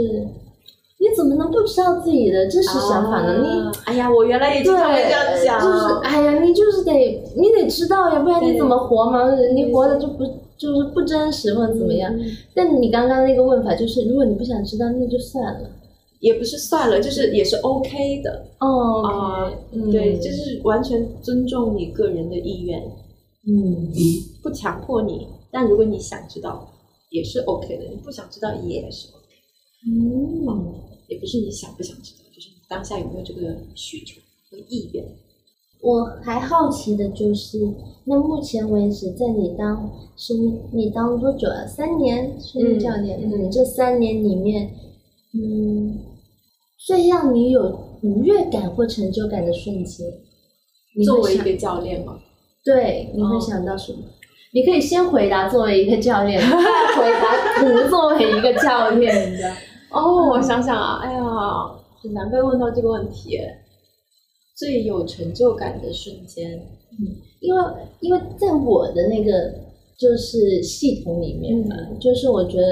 [0.99, 3.41] 你怎么能不知道自己的真实想法呢？
[3.43, 6.93] 你啊哎呀，我原来也经，常会这样想，就是哎呀，你就是得
[7.37, 9.35] 你得知道呀，不然你怎么活嘛？
[9.55, 10.25] 你活的就不
[10.57, 12.13] 就是不真实或者怎么样？
[12.17, 12.25] 嗯
[12.55, 15.71] 但你刚刚那个问法就是，如果你不想知道，那就算了。
[16.21, 18.43] 也不是算了，就是也是 OK 的。
[18.59, 19.53] 哦啊
[19.93, 22.83] 对，就是完全尊重你个人的意愿，
[23.47, 23.89] 嗯
[24.43, 25.29] 不强迫你。
[25.51, 26.69] 但如果你想知道，
[27.11, 29.27] 也是 OK 的；你不想知道也是 OK，
[29.87, 30.75] 嗯
[31.09, 35.05] 也不是你想不想知道，就是你当下有没有这个需求和意愿。
[35.81, 37.59] 我还好奇的就是，
[38.05, 40.35] 那目前为止，在你当是
[40.73, 41.65] 你当多久啊？
[41.67, 44.75] 三年生育教练，嗯嗯这三年里面，
[45.35, 45.99] 嗯，
[46.77, 50.07] 最让你有愉悦感或成就感的瞬间，
[50.97, 52.19] 你作为一个教练吗，
[52.65, 54.01] 对，你会哦想到什么？
[54.53, 56.47] 你可以先回答作为一个教练， 再
[56.97, 59.51] 回答不作为一个教练，你知道？
[59.91, 61.21] 哦，我想想啊，哎呀，
[62.03, 63.39] 很难被问到这个问题。
[64.57, 66.51] 最有成就感的瞬间，
[66.99, 67.63] 嗯因为
[68.01, 69.31] 因为在我的那个
[69.97, 72.67] 就是系统里面嘛，就是我觉得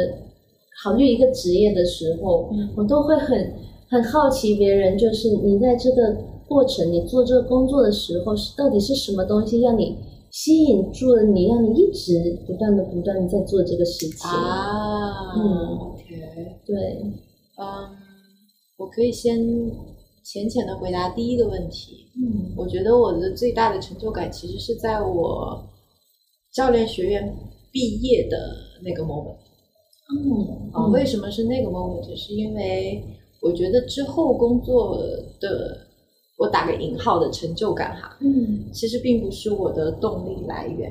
[0.83, 3.53] 考虑一个职业的时候，嗯我都会很
[3.89, 6.17] 很好奇别人，就是你在这个
[6.49, 9.97] 过程，你做这个工作的时候，是到底是什么东西让你
[10.31, 14.29] 吸引住了你，让你一直不断的不断的在做这个事情。
[14.29, 15.43] 啊嗯
[15.79, 16.05] ，OK，
[16.65, 16.75] 对，
[17.59, 17.97] 嗯，
[18.77, 19.39] 我可以先
[20.25, 22.09] 浅浅的回答第一个问题。
[22.19, 25.62] 嗯我觉得我的最大的成就感其实是在我
[26.53, 27.37] 教练学院
[27.71, 29.37] 毕业的那个 moment
[30.09, 32.17] 嗯啊、为什么是那个 moment？
[32.17, 33.03] 是因为
[33.43, 34.97] 我觉得之后工作
[35.41, 35.86] 的，
[36.37, 40.90] 我打个引号的成就感哈，嗯其实并不是我的动力来源。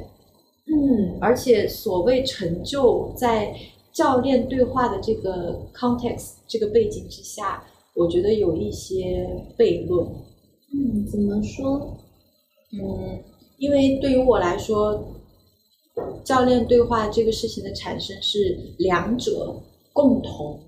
[0.67, 3.55] 嗯而且所谓成就，在
[3.93, 10.05] 教练对话的这个 context 这个背景之下，我觉得有一些悖论。
[10.73, 11.95] 嗯，怎么说？
[12.73, 13.23] 嗯，
[13.57, 15.01] 因为对于我来说，
[16.23, 19.55] 教练对话这个事情的产生是两者
[19.93, 20.59] 共同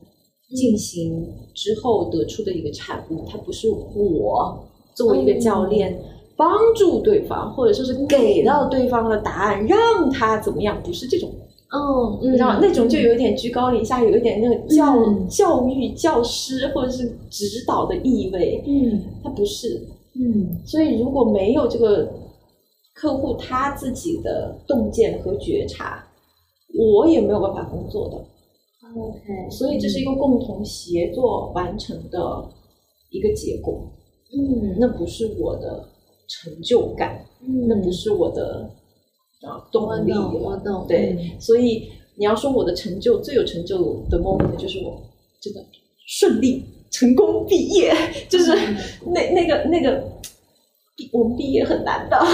[0.56, 4.66] 进行之后得出的一个产物，它不是我
[4.98, 5.98] 作为一个教练。
[6.40, 10.80] 帮助对方，或者说是给到对方的答案，让他怎么样？
[10.84, 11.32] 不是这种
[11.74, 12.60] 嗯，你知道？
[12.60, 18.64] 嗯那种就有点居高临下，有一点那个教、嗯教育、教师或者是指导的意味。
[18.68, 19.82] 嗯他不是，
[20.14, 22.08] 嗯所以如果没有这个
[22.94, 26.06] 客户他自己的洞见和觉察，
[26.78, 28.16] 我也没有办法工作的。
[28.96, 32.48] ，OK，所以这是一个共同协作完成的
[33.10, 33.92] 一个结果。
[34.34, 34.78] 嗯。
[34.80, 35.88] 那不是我的
[36.28, 38.70] 成就感，嗯，那不是我的
[39.42, 40.30] 啊动力了。
[40.30, 41.40] 我懂，对，嗯。
[41.40, 45.02] 所以你要说我的成就最有成就的 moment 就是我
[45.42, 45.64] 真的
[46.08, 47.94] 顺利成功毕业，
[48.30, 48.78] 就是嗯。
[49.14, 50.04] 那那个那个，
[50.96, 52.18] 毕我们毕业很难的，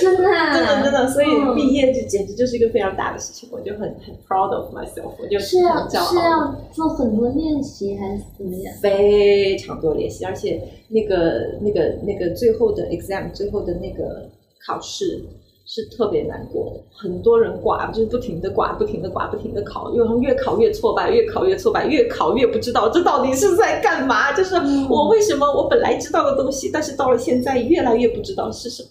[0.00, 5.86] 真的啊，真的真的，所以嗯毕业就简直就是一个非常大的事情，我就很很 proud of myself，我就是要。
[5.88, 8.74] 是要做很多练习还是怎么样？
[8.80, 14.28] 非常多练习，而且那个那个那个最后的 exam 最后的那个
[14.66, 15.22] 考试
[15.66, 24.32] 是特别难过的，很多人挂，就是不停的挂，不停的挂，不停的考，又越考越挫败，越考越挫败，越考越不知道这到底是在干嘛。
[24.32, 24.56] 就是
[24.88, 28.88] 我为什么我本来知道的东西，但是到了现在越来越不知道是什么，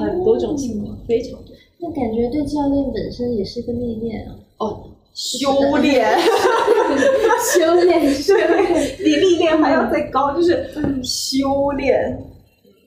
[0.00, 1.54] 很多种情况，非常多。
[1.78, 4.84] 那感觉对教练本身也是个历练啊，哦，
[5.14, 6.06] 修炼，
[7.52, 8.96] 修炼修炼。
[8.98, 10.70] 比历练还要再高，就是
[11.02, 12.22] 修炼。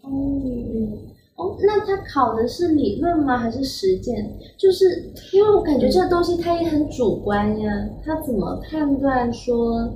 [0.07, 0.97] 嗯，
[1.35, 3.37] 哦，那他考的是理论吗？
[3.37, 4.37] 还是实践？
[4.57, 9.93] 就是因为我感觉这个东西它也很主观呀，他怎么判断说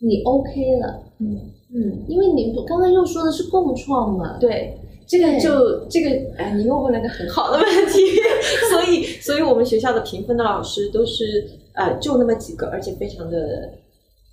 [0.00, 1.02] 你 OK 了？
[1.20, 1.40] 嗯
[1.74, 4.76] 嗯，因为你刚刚又说的是共创嘛，对，
[5.06, 8.00] 这个就这个，哎，你又问了个很好的问题，
[8.70, 13.38] 所以，所以我们学校的评分的老师都是呃，就那么几个，而且非常的。
[13.38, 13.78] 呃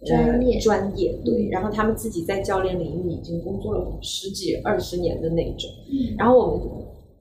[0.07, 6.61] 专业专业对，然后他们自己在教练领域已经工作了十几二十年的那种，嗯然后我们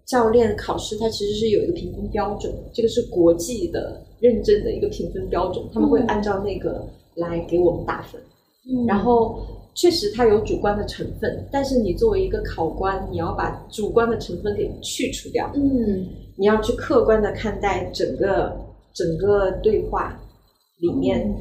[0.06, 6.86] 教练考试，它其实是有一个评分标准，这个是国际的认证的一个评分标准，他们会按照那个
[7.16, 8.20] 来给我们打分。
[8.70, 9.40] 嗯然后
[9.78, 16.04] 确实它有主观的成分，但是你作为一个考官，你要把主观的成分给去除掉，嗯。
[16.34, 18.56] 你要去客观的看待整个
[18.92, 20.20] 整个对话
[20.78, 21.32] 里面，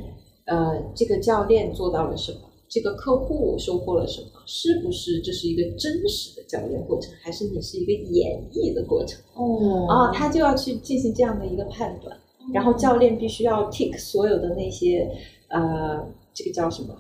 [0.46, 9.20] 呃，这个教练做到了什么，这个客户收获了什么，是不是这是一个真实的教练过程，还是你是一个演绎的过程？
[9.34, 9.88] 哦。
[9.88, 12.16] 啊，他就要去进行这样的一个判断，
[12.54, 15.10] 然后教练必须要 tick 所有的那些
[15.50, 16.96] 呃，这个叫什么？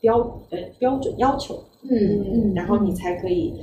[0.00, 0.18] 呃，标
[0.50, 3.54] 呃标准要求，嗯嗯，然后你才可以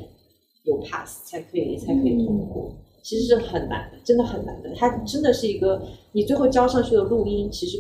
[0.64, 2.72] 有 pass，才可以才可以通过。
[3.04, 4.74] 其实是很难的，真的很难的。
[4.76, 5.82] 它真的是一个，
[6.12, 7.78] 你最后交上去的录音，其实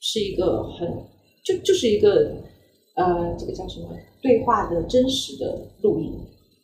[0.00, 0.88] 是一个很
[1.44, 2.36] 就就是一个
[2.94, 3.88] 呃，这个叫什么
[4.20, 6.12] 对话的真实的录音。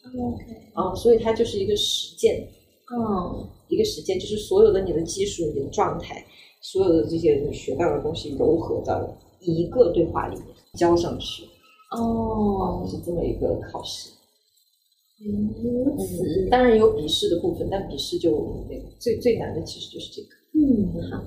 [0.06, 2.48] OK，啊、所以它就是一个实践，
[2.92, 3.48] 嗯。
[3.70, 6.24] 一个实践，就是所有的你的技术、你的状态，
[6.62, 11.44] 所有的这些你学到的东西糅合到一个对话里面交上去，
[11.92, 14.10] 哦，是这么一个考试。
[15.20, 20.28] 如此，当然有笔试的部分，但笔试就那个最最难的其实就是这个。
[20.54, 21.24] 嗯，好，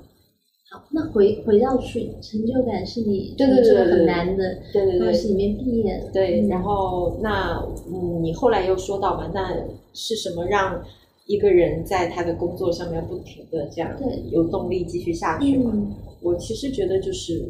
[0.70, 6.48] 好，那回回到去，成就感是你对对对从这个对对很难的对对东西里面毕业了，对，嗯。
[6.48, 9.54] 然后那嗯，你后来又说到嘛，那
[9.94, 10.82] 是什么让
[11.26, 14.24] 一个人在他的工作上面不停的这样对。
[14.32, 15.72] 有动力继续下去嘛？
[15.74, 15.94] 嗯。
[16.22, 17.46] 我其实觉得就是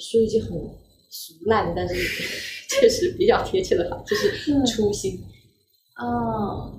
[0.00, 0.50] 说一句很
[1.10, 1.94] 俗烂，但是
[2.80, 4.64] 确实比较贴切的话，就是嗯。
[4.66, 5.20] 初心。
[5.98, 6.72] 哦，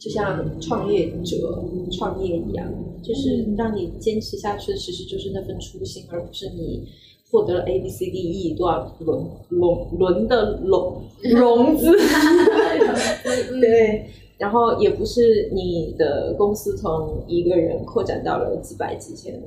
[0.00, 1.62] 就像创业者
[1.92, 2.68] 创业一样，
[3.02, 3.54] 就是嗯。
[3.56, 6.88] 让你坚持下去的，其实就是那份初心，而不是你
[7.30, 11.92] 获得了 A B C D E 多少轮轮轮的融融资，
[13.60, 19.42] 对，然后也不是你的公司从一个人扩展到了几百几千人，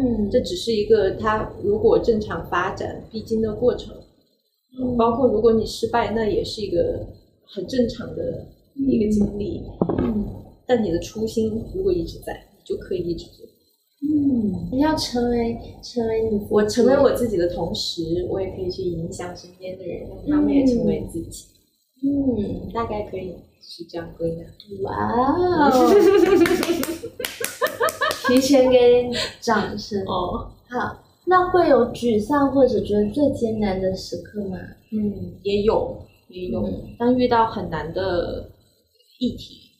[0.00, 3.94] 嗯，这只是一个它如果正常发展必经的过程，
[4.78, 7.06] 嗯包括如果你失败，那也是一个
[7.44, 9.62] 很正常的一个经历。
[9.98, 10.26] 嗯
[10.66, 13.46] 但你的初心如果一直在，你就可以一直做。
[14.00, 21.46] 嗯，你要成为成为你，我成为我自己的同时，我也可以去影响身边的人，让他们也成为自己。
[22.04, 24.44] 嗯，大概可以是这样归纳。
[24.82, 25.88] 哇哦，
[28.28, 29.10] 提前给
[29.40, 30.04] 掌声。
[30.06, 34.56] 哦，好，那会有沮丧或者觉得最艰难的时刻吗？
[34.92, 36.62] 嗯，也有也有。
[36.62, 38.50] 嗯当遇到很难的
[39.18, 39.70] 议题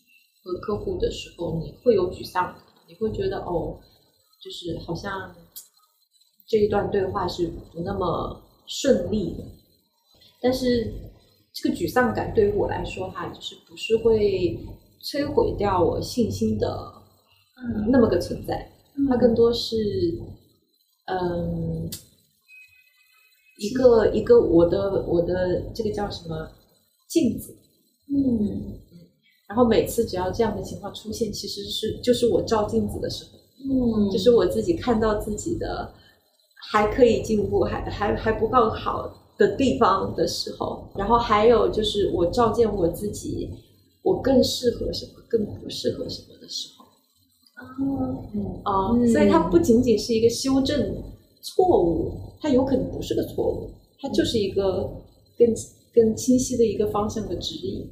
[0.43, 2.55] 和客户的时候，你会有沮丧，
[2.87, 3.79] 你会觉得哦，
[4.41, 5.35] 就是好像
[6.47, 9.45] 这一段对话是不那么顺利的。
[10.41, 10.93] 但是
[11.53, 14.59] 这个沮丧感对于我来说哈，就是不是会
[15.03, 16.98] 摧毁掉我信心的嗯
[17.91, 18.71] 那么个存在，
[19.09, 19.77] 它更多是
[21.07, 21.91] 嗯。
[23.61, 26.49] 一个一个我的我的这个叫什么
[27.09, 27.53] 镜子，
[28.09, 28.79] 嗯
[29.49, 35.93] 然后每次只要这样的情况出现，其实是就是我照镜子的时候，嗯，就是我自己看到自己的
[36.71, 43.51] 还可以进步，还还还不够好的地方的时候，然后还有就是我照见我自己，
[44.05, 46.29] 我更适合什么，更不适合什么。
[47.61, 48.25] 哦
[48.95, 49.09] 嗯。
[49.09, 51.03] 所以它不仅仅是一个修正
[51.43, 54.91] 错误，它有可能不是个错误，它就是一个
[55.37, 55.49] 更
[55.95, 57.89] 更清晰的一个方向的指引。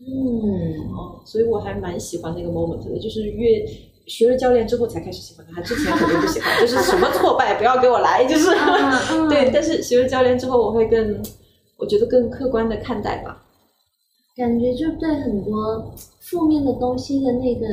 [0.00, 0.90] 嗯。
[0.94, 3.64] 哦，所以我还蛮喜欢那个 moment 的，就是越
[4.06, 9.50] 学了教练之后才开始喜欢他，之前肯定不喜欢，就是什么挫败不要给我来，就是、嗯 对。
[9.52, 11.22] 但是学了教练之后，我会更，
[11.76, 13.42] 我觉得更客观的看待吧，
[14.36, 17.66] 感觉就对很多负面的东西的那个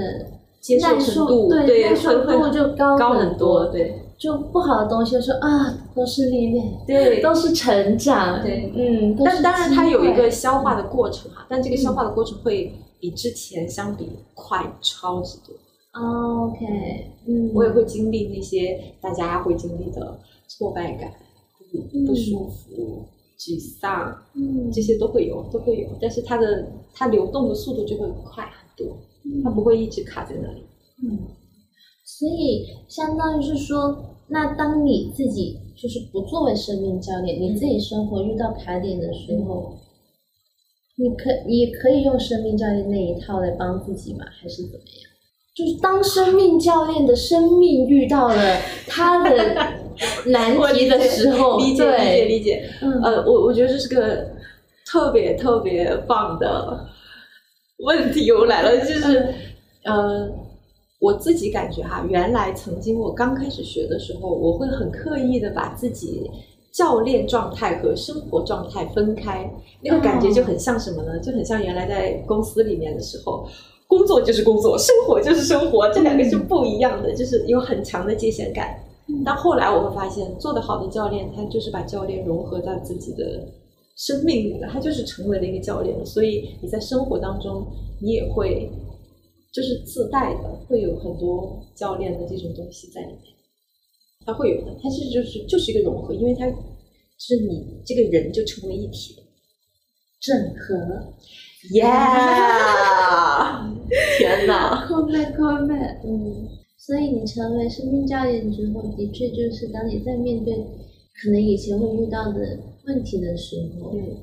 [0.63, 3.99] 接受度对对耐受会度就高高很很多，对。
[4.17, 7.21] 就不好的东西就说啊，都是历练，对。
[7.21, 8.71] 都是成长，对。
[8.73, 15.53] 嗯，但当然，它有一个消化的过程哈，但这个消化的过程会比之前相比快超级多。
[15.91, 16.65] OK，
[17.27, 21.11] 嗯，我也会经历那些大家会经历的挫败感、
[21.69, 23.05] 不不舒服、
[23.37, 24.71] 沮丧，嗯。
[24.71, 25.89] 这些都会有，都会有。
[25.99, 28.95] 但是它的它流动的速度就会快很多，
[29.43, 30.63] 它不会一直卡在那里。
[31.03, 31.19] 嗯，
[32.05, 39.77] 所以相当于是说，那当你自己就是不作为生命教练，你自己生活遇到卡点的时候，
[40.97, 44.25] 你可你可以用生命教练那一套来帮自己吗？
[44.41, 45.11] 还是怎么样？
[45.55, 49.55] 就是当生命教练的生命遇到了他的
[50.31, 52.69] 难题的时候，理解理解对，理解。
[52.81, 54.31] 嗯呃，我我觉得这是个
[54.85, 56.87] 特别特别棒的
[57.79, 59.33] 问题又来了，就是
[59.83, 60.29] 呃，
[60.99, 66.29] 我自己感觉哈，原来曾经我刚开始学的时候，我会很刻意的把自己
[66.71, 69.49] 教练状态和生活状态分开，
[69.81, 71.19] 那个感觉就很像什么呢？
[71.19, 73.47] 就很像原来在公司里面的时候。
[73.85, 78.75] 工作就是工作，生活就是生活，这两个是不一样的，就是有很强的界限感。
[79.23, 83.45] 但后来我会发现，做得好的教练，他就是把教练融合到自己的
[84.05, 86.05] 生命里了，他就是成为了一个教练。
[86.05, 87.65] 所以你在生活当中，
[88.01, 88.69] 你也会
[89.53, 93.33] 就是自带的，会有很多教练的这种东西在里面，
[94.25, 94.75] 他会有的。
[94.81, 96.45] 它是就是就是一个融合，因为它
[97.17, 99.23] 是你这个人就成为一体了。
[100.19, 101.13] 整合。
[101.71, 101.87] Yeah！
[104.17, 104.85] 天哪！
[104.85, 110.53] 扣妹扣妹，嗯，所以你成为生命教练之后，的确就是当你在面对
[111.21, 114.17] 可能以前会遇到的问题的时候，嗯，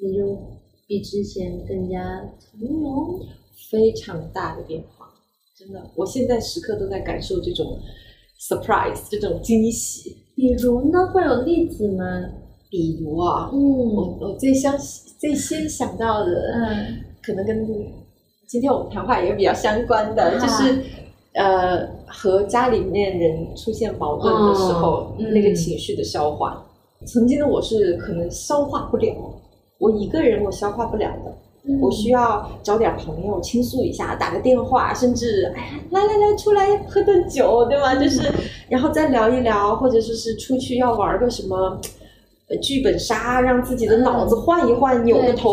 [0.00, 0.38] 你就
[0.86, 3.26] 比之前更加从容。
[3.68, 5.08] 非常大的变化，
[5.58, 7.80] 真的，我现在时刻都在感受这种
[8.38, 10.14] surprise，这种惊喜。
[10.36, 12.04] 比如呢，会有例子吗？
[12.70, 14.78] 比如啊，嗯我我最相
[15.18, 17.66] 最先想到的，嗯可能跟
[18.46, 20.84] 今天我们谈话也比较相关的，啊就是
[21.36, 26.64] 呃和家里面人出现矛盾的时候，那个情绪的消化。
[27.04, 29.14] 曾经的我是可能消化不了，
[29.78, 31.30] 我一个人我消化不了的。
[31.68, 37.92] 嗯我需要找点朋友倾诉一下，打个电话，甚至哎呀，来来来，出来喝顿酒，对吧？
[37.96, 38.22] 就是，
[38.68, 41.76] 然后再聊一聊，或者说是出去要玩个什么
[42.48, 45.52] 呃剧本杀，让自己的脑子换一换，扭个头，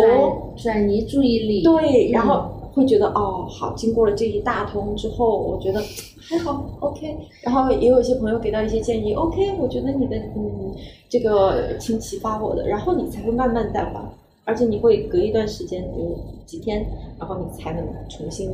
[0.55, 1.63] 转转移注意力。
[1.63, 5.79] 对，嗯然后会觉得哦，好，经过了这一大通之后，我觉得
[6.19, 7.15] 还好，OK。
[7.41, 10.75] 然后也有一些朋友给到一些建议，OK，我觉得你的嗯
[11.07, 14.11] 这个挺启发我的，然后你才会慢慢淡化，
[14.43, 16.85] 而且你会隔一段时间，比如几天，
[17.19, 18.49] 然后你才能重新。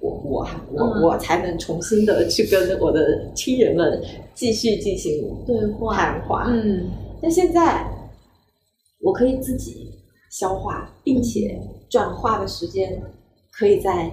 [0.00, 4.00] 我我哈我、嗯我才能重新的去跟我的亲人们
[4.32, 5.12] 继续进行
[5.44, 6.88] 对话谈话，嗯
[7.20, 7.84] 但现在
[9.02, 9.90] 我可以自己
[10.30, 11.60] 消化，并且
[11.90, 13.02] 转化的时间
[13.58, 14.10] 可以在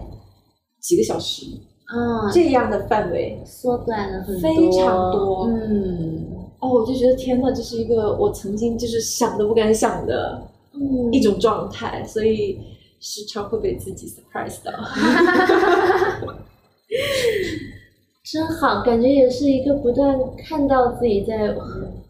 [0.82, 1.46] 几个小时
[1.86, 3.40] 啊，这样的范围。
[3.46, 5.48] 缩短了很多，非常多。
[5.48, 6.26] 嗯。
[6.60, 10.42] 哦，我就觉得天呐，这是一个我曾经就是想都不敢想的
[10.74, 11.12] 嗯。
[11.12, 12.60] 一种状态，所以
[13.00, 14.72] 时常会被自己 surprise 到。
[18.24, 21.56] 真好，感觉也是一个不断看到自己在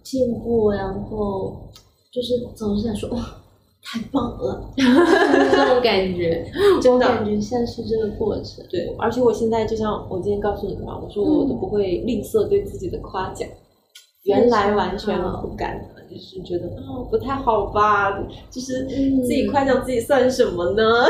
[0.02, 1.70] 进步，然后
[2.14, 3.18] 就是总是想说哇，
[3.84, 4.72] 太棒了，
[5.86, 6.44] 感觉，
[6.82, 8.66] 真的感觉像是这个过程。
[8.70, 13.48] 对，而且我现在就像我今天告诉你的嘛，我说我都不会吝啬对自己的夸奖，
[14.24, 18.20] 原来完全不敢的，就是觉得哦、不太好吧，
[18.50, 20.84] 就是自己夸奖自己算什么呢？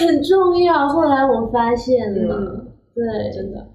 [0.00, 0.88] 很重要。
[0.88, 3.66] 后来我发现了，嗯，对，真的，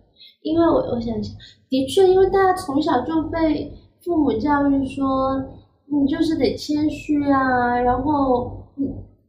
[0.41, 1.35] 因为我我想想，
[1.69, 3.73] 的确，因为大家从小就被
[4.03, 5.43] 父母教育说，
[5.91, 8.62] 你就是得谦虚啊，然后你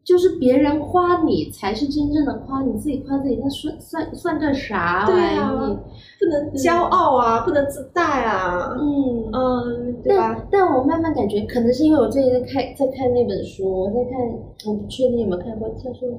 [0.04, 5.38] 就是别人夸你才是真正的夸，你自己夸自己，那算算算个啥对玩意？
[5.38, 5.80] 啊
[6.20, 9.30] 不能骄傲啊，不能自大啊，嗯。
[9.32, 10.34] 嗯，对吧？
[10.50, 14.20] 但但我慢慢感觉，可能是因为我最近在看在看那本书，我在看，
[14.66, 16.08] 我不确定有没有看过，叫做《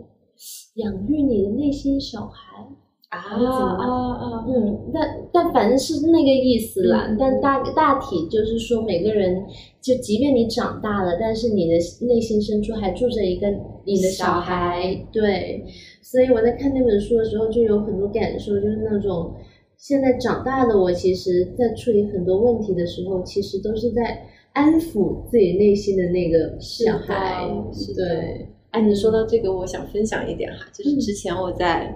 [0.75, 2.63] 养育你的内心小孩》。
[3.09, 4.45] 啊啊啊！
[4.47, 7.07] 嗯，但但反正是那个意思啦。
[7.09, 9.45] 嗯但大大体就是说，每个人
[9.79, 11.75] 就即便你长大了，但是你的
[12.05, 13.47] 内心深处还住着一个
[13.85, 15.05] 你的小小孩。
[15.11, 15.63] 对，
[16.01, 19.33] 所以我在看那本书的时候，就有很多感受，就是那种
[19.77, 27.47] 现在长大的我，其实在处理很多问题的时候，其实都是在安抚自己内心的那个小孩。
[27.71, 31.95] 是对，哎，你说到这个，我想分享一点哈，就是嗯之前我在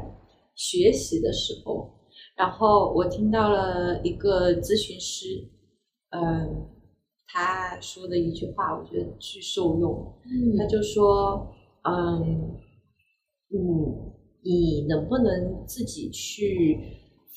[0.60, 1.89] 学习的时候，
[2.36, 5.49] 然后我听到了一个咨询师，
[6.10, 6.68] 嗯，
[7.28, 10.20] 他说的一句话，我觉得巨受用。
[10.57, 11.49] 他嗯就说，
[11.84, 12.60] 嗯，
[13.51, 14.12] 嗯，
[14.43, 16.78] 你能不能自己去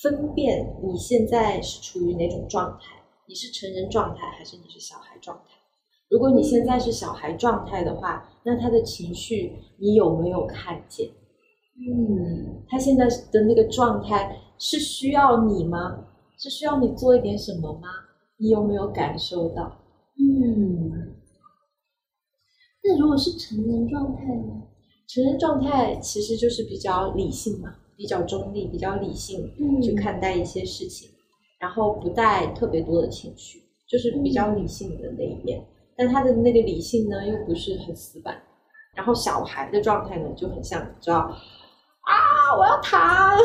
[0.03, 3.05] 分辨你现在是处于哪种状态？
[3.29, 5.55] 你是成人状态还是你是小孩状态？
[6.11, 11.09] 如果你现在是小孩状态的话，那他的情绪你有没有看见？
[11.75, 16.07] 嗯他现在的那个状态是需要你吗？
[16.39, 17.89] 是需要你做一点什么吗？
[18.37, 19.81] 你有没有感受到？
[20.19, 21.15] 嗯。
[22.85, 24.63] 那如果是成人状态呢？
[25.07, 31.11] 成人状态其实就是比较理性嘛，比较中立，比较理性嗯去看待一些事情，
[31.61, 35.65] 然后不带特别多的情绪，就是比较理性的那一面。
[35.97, 38.43] 但他的那个理性呢，又不是很死板。
[38.97, 41.37] 然后小孩的状态呢，就很像，你知道，啊，
[42.57, 43.37] 我要躺，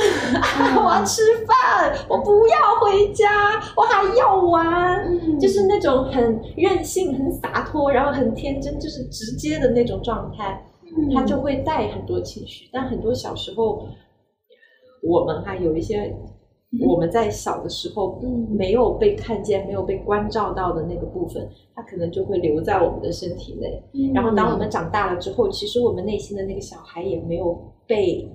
[0.83, 4.65] 我要吃饭，我不要回家，我还要玩，
[5.05, 10.63] 嗯就是那种很任性、很洒脱，然后很天真，就是直接的那种状态。
[10.97, 13.85] 嗯他就会带很多情绪，但很多小时候，
[15.03, 16.15] 我们还有一些
[16.87, 23.83] 我们在小的时候嗯没有被看见、没有被关照到的那个部分，它可能就会留在我们的身体内。
[23.93, 27.53] 嗯然后当我们长大了之后，其实我们内心的那个小孩也没有
[27.85, 28.31] 被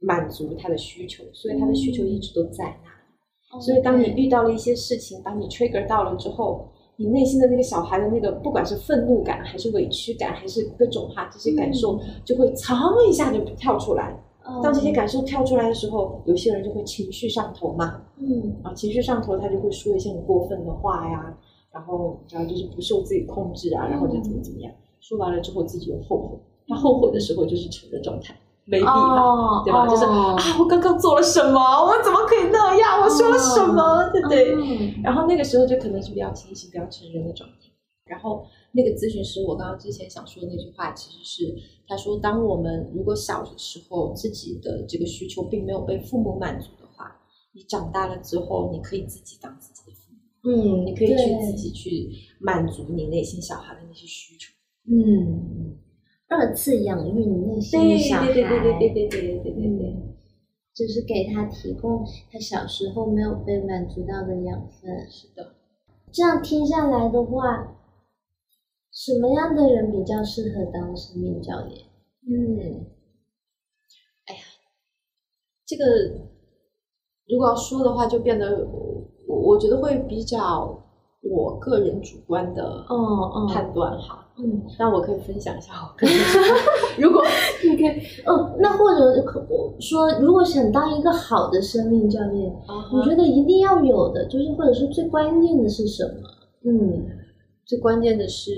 [0.00, 3.62] 满足他的需求，所以他的需求一直都在那里。
[3.62, 14.16] 所以当你遇到了一些事情，把你 trigger 到了之后，你内心的那个小孩的那个，不管是愤怒感，还是委屈感，还是各种哈这些感受，就会噌一下就跳出来。
[14.44, 14.60] 哦。
[14.62, 18.54] 当这些感受跳出来的时候，有些人就会情绪上头嘛，嗯。
[18.62, 21.36] 啊，情绪上头，他就会说一些很过分的话呀，
[21.72, 26.38] 然后然后就是不受自己控制啊，然后就怎么怎么样，说完了之后自己又后悔，
[26.68, 28.34] 他后悔的时候就是成人状态，
[28.70, 29.86] 没必哦嘛，对吧？
[29.88, 31.58] 就是哦啊，我刚刚做了什么？
[31.84, 33.02] 我怎么可以那样？
[33.02, 34.08] 我说了什么？
[34.12, 34.54] 对不对？
[34.54, 37.56] 嗯然后那个时候就可能是比较清醒、比较成人的状态。
[38.06, 41.54] 然后那个咨询师，我刚刚之前想说的那句话，其实是
[41.86, 47.10] 他说，当我们如果小的时候自己的这个需求并没有被父母满足的话，
[47.54, 50.10] 你长大了之后，你可以自己当自己的父
[50.50, 52.10] 母，嗯，你可以去自己去
[52.40, 54.52] 满足你内心小孩的那些需求。
[54.90, 55.59] 嗯，
[56.30, 59.96] 二次养育你内心的小孩，对对对对对对对对
[60.72, 65.10] 就是给他提供他小时候没有被满足到的养分。
[65.10, 65.54] 是的，
[66.12, 67.76] 这样听下来的话，
[68.92, 71.84] 什么样的人比较适合当生命教练？
[72.22, 72.86] 嗯，
[74.26, 74.40] 哎呀，
[75.66, 75.84] 这个
[77.28, 78.64] 如果要说的话，就变得
[79.26, 80.80] 我我觉得会比较
[81.22, 84.28] 我个人主观的哦哦判断哈。
[84.29, 84.29] 嗯，
[84.78, 86.16] 但我可以分享一下我个人，
[86.98, 87.22] 如果
[87.64, 92.52] 你可以，哦，那或者可我说，如果想当一个好的生命教练，
[92.92, 96.28] 你觉得一定要有的，就是或者是最关键的是什么？
[96.64, 97.16] 嗯。
[97.66, 98.50] 最关键的是，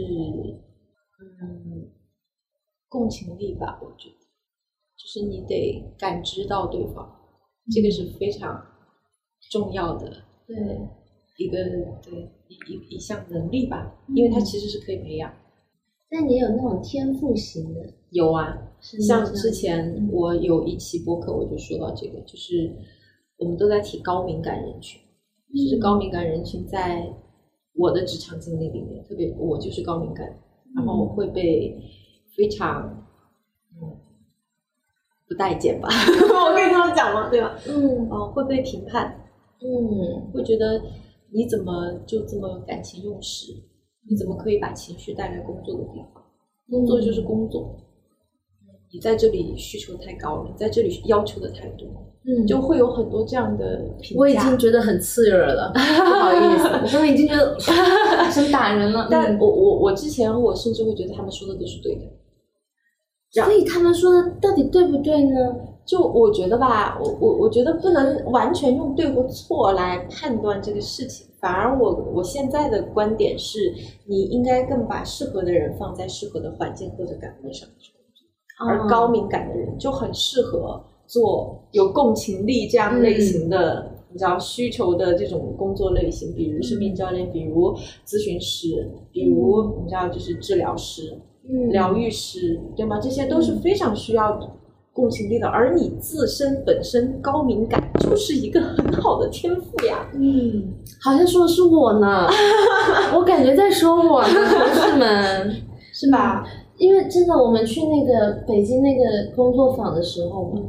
[1.21, 1.91] 嗯，
[2.89, 4.17] 共情力吧，我觉得，
[4.97, 7.07] 就是你得感知到对方，
[7.71, 8.65] 这个是非常
[9.51, 10.11] 重要的
[10.47, 10.57] 对，
[11.37, 11.59] 一个
[12.03, 15.31] 对一一一项能力吧，因为它其实是可以培养。
[16.13, 22.71] 但也有那种天赋型的，有啊，像之前我有一期播客，我就说到这个，就是
[23.39, 25.01] 我们都在提高敏感人群，
[25.51, 27.11] 就是高敏感人群在
[27.75, 30.39] 我的职场经历里面，特别我就是高敏感，
[30.77, 31.81] 然后会被
[32.37, 33.07] 非常
[33.81, 33.97] 嗯
[35.27, 37.31] 不待见吧， 我可以这么讲吗？
[37.31, 37.59] 对吧？
[37.67, 39.19] 嗯哦，会被评判，
[39.63, 40.83] 嗯会觉得
[41.31, 43.55] 你怎么就这么感情用事？
[44.09, 46.23] 你怎么可以把情绪带来工作的地方？
[46.71, 47.77] 工作就是工作，
[48.93, 51.87] 你在这里需求太高了，你在这里要求的太多，
[52.25, 54.21] 嗯，就会有很多这样的评价。
[54.21, 59.03] 我已经觉得很刺耳了，不好意思，我刚刚已经觉得想打人了。
[59.05, 62.03] 嗯但我我我之前我甚至会觉得他们说的都是对的。
[63.31, 65.39] 所以他们说的到底对不对呢？
[65.85, 73.73] 就我觉得吧，我我我觉得不能完全用对或错来判断这个事情，反而我我现在的观点是，
[74.07, 83.91] 你应该更把适合的人放在适合的环境或者岗位上去工作，而高敏感的人就很适合做有共情力这样类型的。
[84.15, 87.75] 你知道需求的这种工作类型，比如生命教练，比如
[88.07, 91.19] 咨询师，比如你知道就是治疗师，
[91.49, 91.71] 嗯。
[91.71, 93.01] 疗愈师，对吗？
[93.01, 94.39] 这些都是非常需要
[94.93, 100.07] 共情力的，而你自身本身高敏感就是一个很好的天赋呀。
[100.15, 102.29] 嗯，好像说的是我呢，
[103.17, 105.57] 我感觉在说我呢，同事们，
[105.93, 106.45] 是吧？
[106.77, 109.03] 因为真的，我们去那个北京那个
[109.35, 110.61] 工作坊的时候嘛，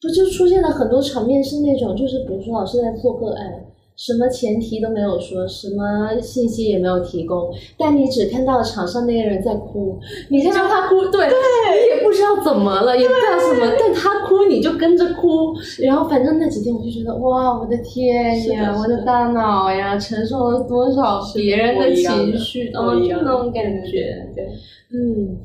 [0.00, 3.64] 不就出现了很多场面是那种，就是比如说老师在做个案，
[3.98, 9.98] 什么前提都没有说，什么信息也没有提供，但你只看到场上那个人在哭，
[10.30, 24.30] 你看到他哭，对，你也不知道怎么了，也不知道什么，但他哭你就跟着哭，然后反正那几天我就觉得，哇，我的天呀，的我的大脑呀，承受了多少别人的情绪，哦，就那种感觉。
[24.36, 24.48] 对，
[24.92, 25.38] 嗯，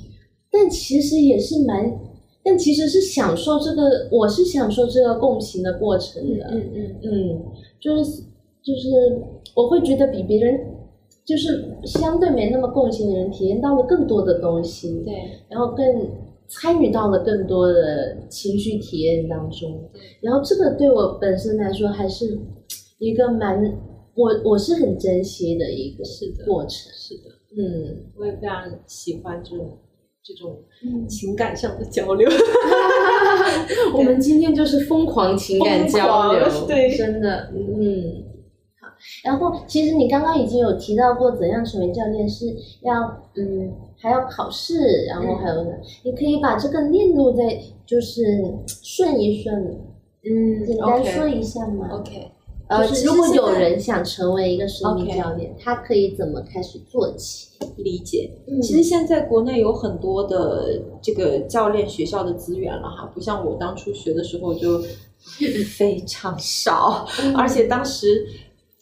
[0.51, 1.91] 但其实也是蛮，
[2.43, 6.45] 但其实是享受这个，我是享受这个共情的过程的。
[6.51, 6.95] 嗯嗯。
[7.03, 7.41] 嗯，
[7.79, 8.21] 就是
[8.65, 8.89] 就是
[9.55, 10.59] 我会觉得比别人
[11.25, 15.13] 就是相对没那么共情的人体验到了更多的东西，对，
[15.49, 15.85] 然后更
[16.47, 19.89] 参与到了更多的情绪体验当中，
[20.21, 22.39] 然后这个对我本身来说还是
[22.99, 23.61] 一个蛮
[24.15, 28.11] 我我是很珍惜的一个是的过程，是的，嗯。
[28.17, 29.77] 我也非常喜欢这种
[30.23, 32.29] 这种嗯情感上的交流。
[33.95, 38.23] 我们今天就是疯狂情感交流对真的，嗯。
[39.23, 43.01] 好，然后其实你刚刚已经有提到过，怎样成为教练是要，
[43.35, 45.71] 嗯，还要考试，然后还有呢，
[46.03, 48.21] 你可以把这个链路再就是
[48.81, 49.55] 顺一顺，
[50.23, 52.31] 嗯简单说一下嘛 OK，
[52.67, 57.49] 呃，就是如果有人想成为一个生命 OK 教练，他可以怎么开始做起？
[57.77, 58.29] 理解。
[58.47, 64.81] 嗯其实现在国内有很多的这个教练学校的资源了哈，不像我当初学的时候就
[65.77, 68.25] 非常少，嗯而且当时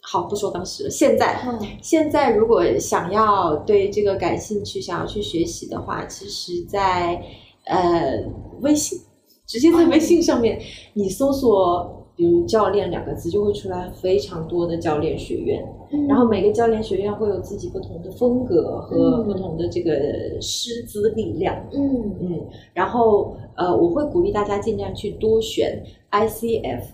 [0.01, 1.59] 好不说当时了，现在嗯。
[1.81, 7.21] 现在如果想要对这个感兴趣，想要去学习的话，其实在
[7.65, 8.23] 呃
[8.61, 8.99] 微信，
[9.45, 10.59] 直接在微信上面，
[10.93, 15.59] 你搜索比如教练两个字，就会出来非常多的教练学院。
[16.07, 21.67] 然后每个教练学院会有自己不同的风格和嗯不同的这个师资力量。
[21.73, 26.91] 嗯嗯，然后呃，我会鼓励大家尽量去多选 ICF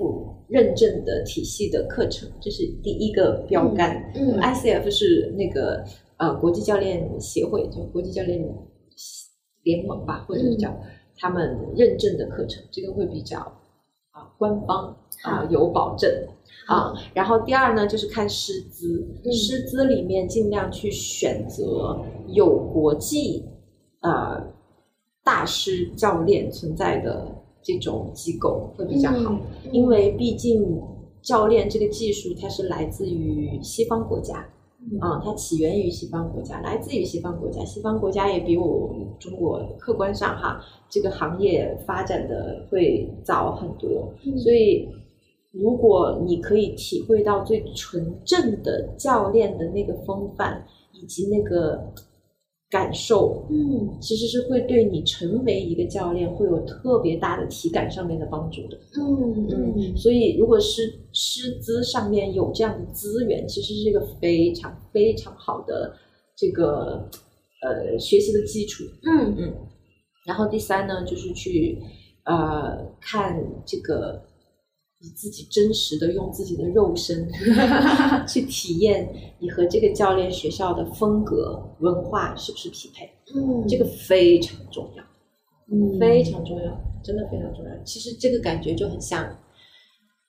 [0.48, 4.02] 认证的体系的课程，这是第一个标杆。
[4.16, 5.84] 嗯 ICF 是那个
[6.16, 8.42] 呃国际教练协会，就国际教练
[9.64, 10.74] 联盟吧，或者叫
[11.18, 13.40] 他们认证的课程，这个会比较
[14.12, 16.10] 啊、官方啊、好有保证。
[16.68, 21.98] 啊，然后第二呢，就是看师资，嗯师资里面尽量去选择
[22.28, 23.46] 有国际
[24.02, 24.44] 呃
[25.24, 27.26] 大师教练存在的
[27.62, 29.42] 这种机构会比较好，嗯
[29.72, 30.82] 因为毕竟
[31.22, 34.46] 教练这个技术它是来自于西方国家。
[34.80, 37.64] 嗯啊，它起源于西方国家，来自于西方国家。
[37.66, 44.14] 西方国家也比我们中国客观上哈，这个行业发展的会早很多。
[44.24, 44.88] 嗯所以，
[45.52, 51.94] 如果你可以体会到最纯正的教练的那个风范以及那个
[52.70, 58.78] 感受，嗯其实是会对你成为一个教练会有特别大的体感上面的帮助的。
[58.98, 60.82] 嗯嗯所以，如果是
[61.14, 65.96] 师资上面有这样的资源，其实是一个非常非常好的
[66.36, 67.10] 这个
[67.64, 68.84] 呃学习的基础。
[69.04, 69.54] 嗯嗯
[70.26, 71.82] 然后第三呢，就是去
[72.26, 74.22] 呃看这个
[75.00, 77.28] 你自己真实的用自己的肉身
[78.28, 79.08] 去体验
[79.40, 85.04] 你和这个教练学校的风格文化是不是匹配，嗯，这个非常重要。
[85.70, 87.72] 嗯非常重要，真的非常重要。
[87.84, 89.24] 其实这个感觉就很像，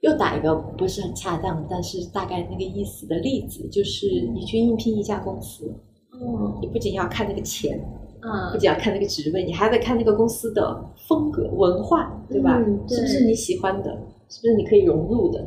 [0.01, 5.73] 又打一个不是很恰当，但是大概那个意思的例子，就是你去应聘一家公司，
[6.13, 7.81] 嗯你不仅要看那个钱，
[8.21, 12.59] 啊不仅要看那个职位，你还得看那个公司的风格文化，对吧？
[12.59, 13.97] 嗯对是不是你喜欢的？
[14.29, 15.41] 是不是你可以融入的？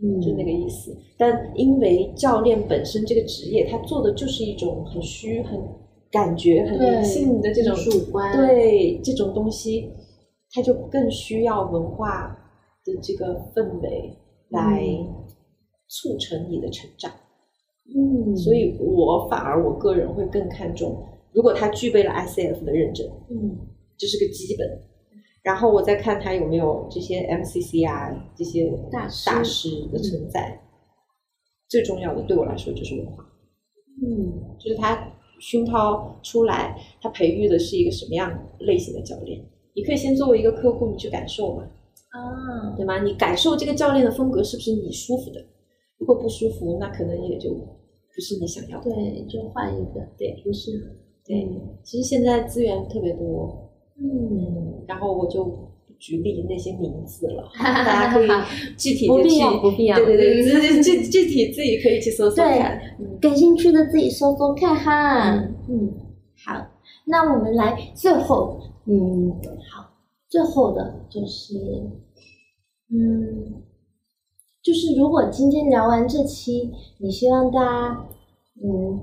[0.00, 0.96] 嗯就那个意思。
[1.16, 5.60] 但因为教练本身这个职业，他做的就是一种很虚、很
[6.10, 9.90] 感觉、很对灵性的这种主观对这种东西，
[10.52, 12.28] 他就更需要文化
[12.84, 14.16] 的这个氛围
[14.50, 14.86] 来
[15.88, 17.10] 促成你的成长。
[17.96, 21.02] 嗯所以我反而我个人会更看重，
[21.32, 23.58] 如果他具备了 ICF 的认证，嗯
[23.96, 24.87] 这是个基本。
[25.48, 30.60] 然后我再看他有没有这些 MCC 啊这些大师大师的存在。
[31.70, 33.24] 最重要的对我来说就是文化，
[34.06, 39.42] 嗯就是他熏陶出来，他培育的是一个什么样类型的教练。
[39.74, 43.02] 你可以先作为一个客户，你去感受嘛，啊对吗？
[43.02, 45.42] 你感受这个教练的风格是不是你舒服的？
[45.96, 48.90] 如果不舒服，那可能也就不是你想要的。
[48.90, 50.94] 对，就换一个对不适合
[51.24, 51.48] 对，
[51.82, 53.67] 其实现在资源特别多，
[54.00, 58.28] 嗯嗯，然后我就不举例那些名字了， 大家可以
[58.76, 60.42] 具体的去，不必要不必要对对对，
[60.78, 62.80] 嗯具具具体自己可以去搜搜对看。
[63.20, 65.34] 感兴趣的自己搜搜看哈。
[65.34, 65.92] 嗯嗯，
[66.46, 66.66] 好，
[67.06, 69.30] 那我们来最后，嗯，
[69.70, 69.90] 好，
[70.28, 71.54] 最后的就是，
[72.90, 73.62] 嗯，
[74.62, 78.06] 就是如果今天聊完这期，你希望大家，
[78.62, 79.00] 嗯，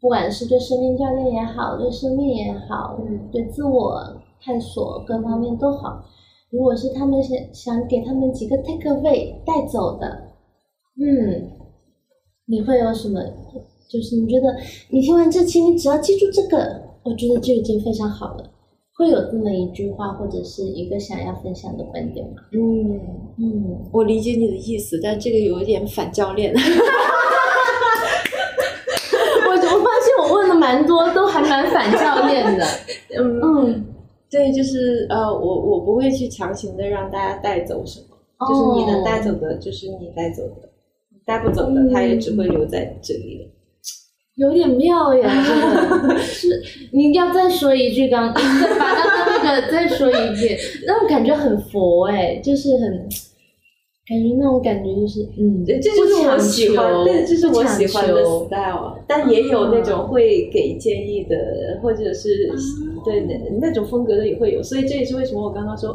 [0.00, 4.00] 不管是对生命教练也好，对生命也好，嗯对自我
[4.42, 6.04] 探索各方面都好，
[6.50, 10.30] 如果是他们想想给他们几个 take away 带走的，
[11.00, 11.50] 嗯，
[12.46, 13.20] 你会有什么？
[13.88, 14.56] 就是你觉得
[14.88, 18.50] 你听完这期，你只要记住这个，我觉得就已经非常好了。
[18.96, 22.34] 会有这么一句话，或者是一个想要分享的观点吗？
[22.52, 23.00] 嗯，
[23.38, 26.54] 嗯，我理解你的意思，但这个有一点反教练。
[29.46, 32.64] 我我发现我问的蛮多，都还蛮反教练的。
[33.18, 33.84] 嗯，嗯，
[34.30, 40.68] 对，就是呃，我我不会去强行的让大家带走什么，哦就是你能带走的，就是你带走的，
[41.26, 43.50] 带不走的，他也只会留在这里了。
[44.36, 45.28] 有点妙呀，
[46.22, 46.62] 是。
[46.92, 48.42] 你要再说一句刚，刚
[48.78, 53.08] 把刚刚那个再说一遍，那种感觉很佛哎，就是很，
[54.10, 58.98] 感觉那种感觉就是，嗯，就是我喜欢，对，这是我喜欢的 style。
[59.06, 62.50] 但也有那种会给建议的，或者是
[63.04, 65.92] 对那那种风格的也会有，所以这也是为什么我刚刚说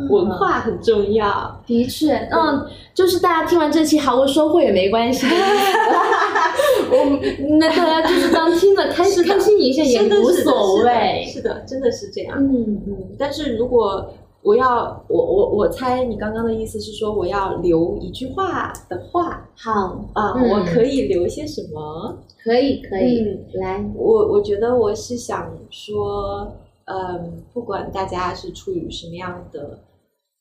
[0.00, 1.62] 文文化很重要。
[1.66, 5.26] 的确，嗯，就是大家听完这期毫无收获也没关系
[6.90, 7.20] 我们
[7.58, 11.26] 那大家就是当听了开始开心一下也无所谓。
[11.28, 12.38] 是的真的是这样。
[12.40, 19.46] 嗯嗯，但是如果我要，我我我猜你刚刚的意思是说，我要留一句话的话。
[19.54, 19.70] 好，
[20.14, 20.48] 啊、嗯。
[20.50, 22.16] 我可以留些什么？
[22.42, 23.60] 可以可以，嗯。
[23.60, 26.50] 来，我我觉得我是想说，
[26.86, 29.78] 嗯，不管大家是处于什么样的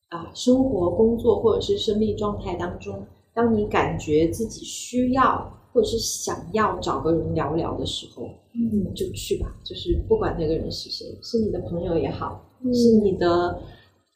[0.10, 8.24] 啊生活、工作或者是生命状态当中，当你感觉自己需要或者是想要找个人聊聊的时候，
[8.54, 8.94] 嗯。
[8.96, 9.54] 就去吧。
[9.66, 12.74] 就是不管那个人是谁，是你的朋友也好，嗯。
[12.74, 13.60] 是你的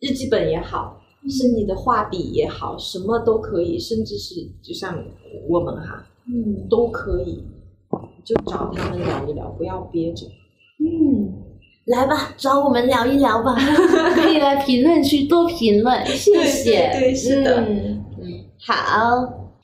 [0.03, 5.01] 日记本也好，是你的画笔也好，什么都可以，甚至是就像
[5.47, 7.41] 我们哈，嗯都可以，
[8.25, 10.25] 就找他们聊一聊，不要憋着。
[10.79, 11.31] 嗯，
[11.85, 13.55] 来吧，找我们聊一聊吧，
[14.15, 16.91] 可以来评论区多评论，谢谢。
[16.91, 18.03] 对对对是的嗯，
[18.59, 18.73] 好，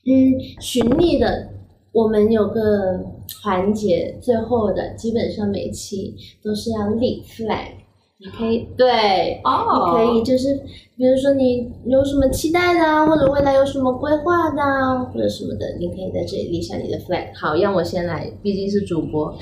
[0.06, 1.50] 嗯，寻觅的，
[1.92, 2.98] 我们有个
[3.44, 7.72] 环节，最后的基本上每期都是要立 flag，
[8.20, 9.42] 你可以对。
[9.44, 10.62] 哦你可以就是，
[10.98, 17.30] 比如说你有什么期待的啊，或者未来有什么规划的啊，或者什么的，你可以在这里立下你的 flag。
[17.34, 19.34] 好，让我先来，毕竟是主播。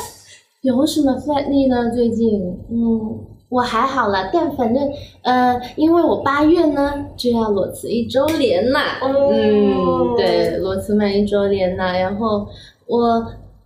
[0.62, 1.90] 有什么 flag 立呢？
[1.90, 3.20] 最近，嗯，
[3.50, 12.46] 我还好啦，但反正，呃，因为我八月呢就要裸辞一周年啦，哦嗯，对，裸辞满一周年啦，然后
[12.86, 13.22] 我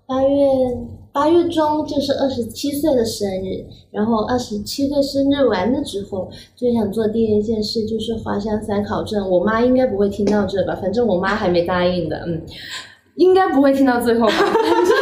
[0.07, 0.37] 八月
[1.13, 9.29] 八月中就是二十七岁的生日，然后二十七岁生日完了之后，最想做第一件事就是华山三考证。
[9.29, 10.77] 我妈应该不会听到这吧？
[10.81, 12.43] 反正我妈还没答应的，嗯，
[13.17, 14.33] 应该不会听到最后吧？
[14.33, 14.97] 反正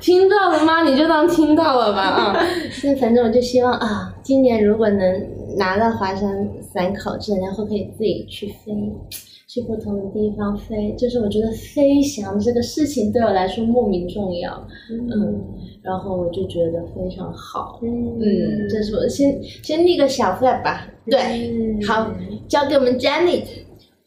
[0.00, 0.82] 听到了吗？
[0.82, 2.36] 你就当听到了吧啊！
[2.82, 5.26] 但反正我就希望啊，今年如果能
[5.56, 8.72] 拿到华山三考证，然后可以自己去飞。
[9.52, 15.42] 去不同的地方飞，就是我觉得飞翔这个事情对我来说莫名重要，嗯，
[15.82, 18.20] 然后我就觉得非常好，嗯，
[18.68, 21.18] 这是我先先立个小 flag 吧，对，
[21.50, 22.06] 嗯好，
[22.46, 23.42] 交给我们 Jenny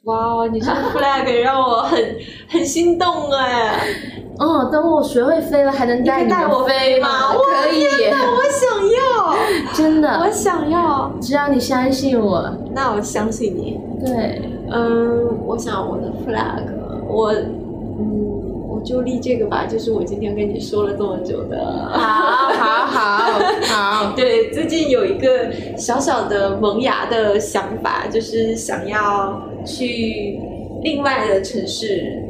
[0.03, 1.99] 哇，你这个 flag 让我很
[2.47, 3.79] 很心动哎！
[4.39, 7.35] 哦，等我学会飞了，还能带们你带我飞吗吗？
[7.35, 11.13] 可以，我想要，真的，我想要。
[11.21, 13.77] 只要你相信我，那我相信你。
[14.03, 14.41] 对，
[14.71, 16.63] 嗯，我想我的 flag，
[17.07, 21.89] 我嗯，我就立这个吧，就是我今天跟你说了这么久的。
[21.91, 30.39] 好，好，好， 好，对，最近有一个小小的萌芽的想法，就是想要去
[30.81, 32.23] 另外的城市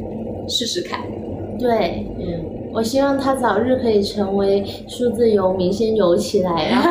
[0.48, 1.00] 试试看。
[1.58, 6.90] 对，嗯，我希望他早日可以成为数字游民，先游起来，然后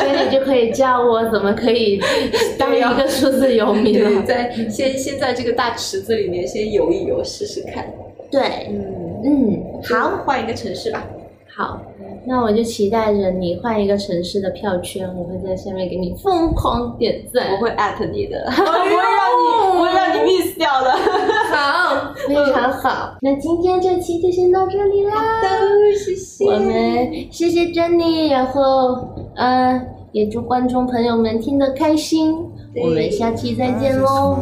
[0.00, 2.00] 所以你就可以教我怎么可以
[2.58, 4.22] 当一个数字游民，了。
[4.22, 7.86] 在先先在这个大池子里面先游一游试试看。
[8.30, 11.06] 对，嗯，嗯，好，换一个城市吧。
[11.60, 11.78] 好，
[12.26, 17.52] 那我就期待着你换一个城市的票圈，我会在下面给你疯狂点赞。
[17.52, 18.96] 我会艾特你的， 我会让
[19.36, 20.90] 你，我会让你 miss 掉的。
[21.52, 23.14] 好，非常好。
[23.20, 25.42] 那今天这期就先到这里啦。
[26.02, 28.96] 谢谢我们谢谢 Jenny，然后
[29.34, 32.34] 嗯，也祝观众朋友们听得开心。
[32.82, 34.38] 我们下期再见喽，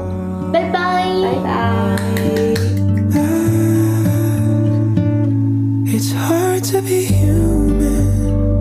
[0.52, 2.67] 拜拜，拜拜。
[6.18, 8.58] hard to be human.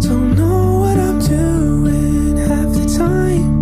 [0.00, 3.59] Don't know what I'm doing half the time.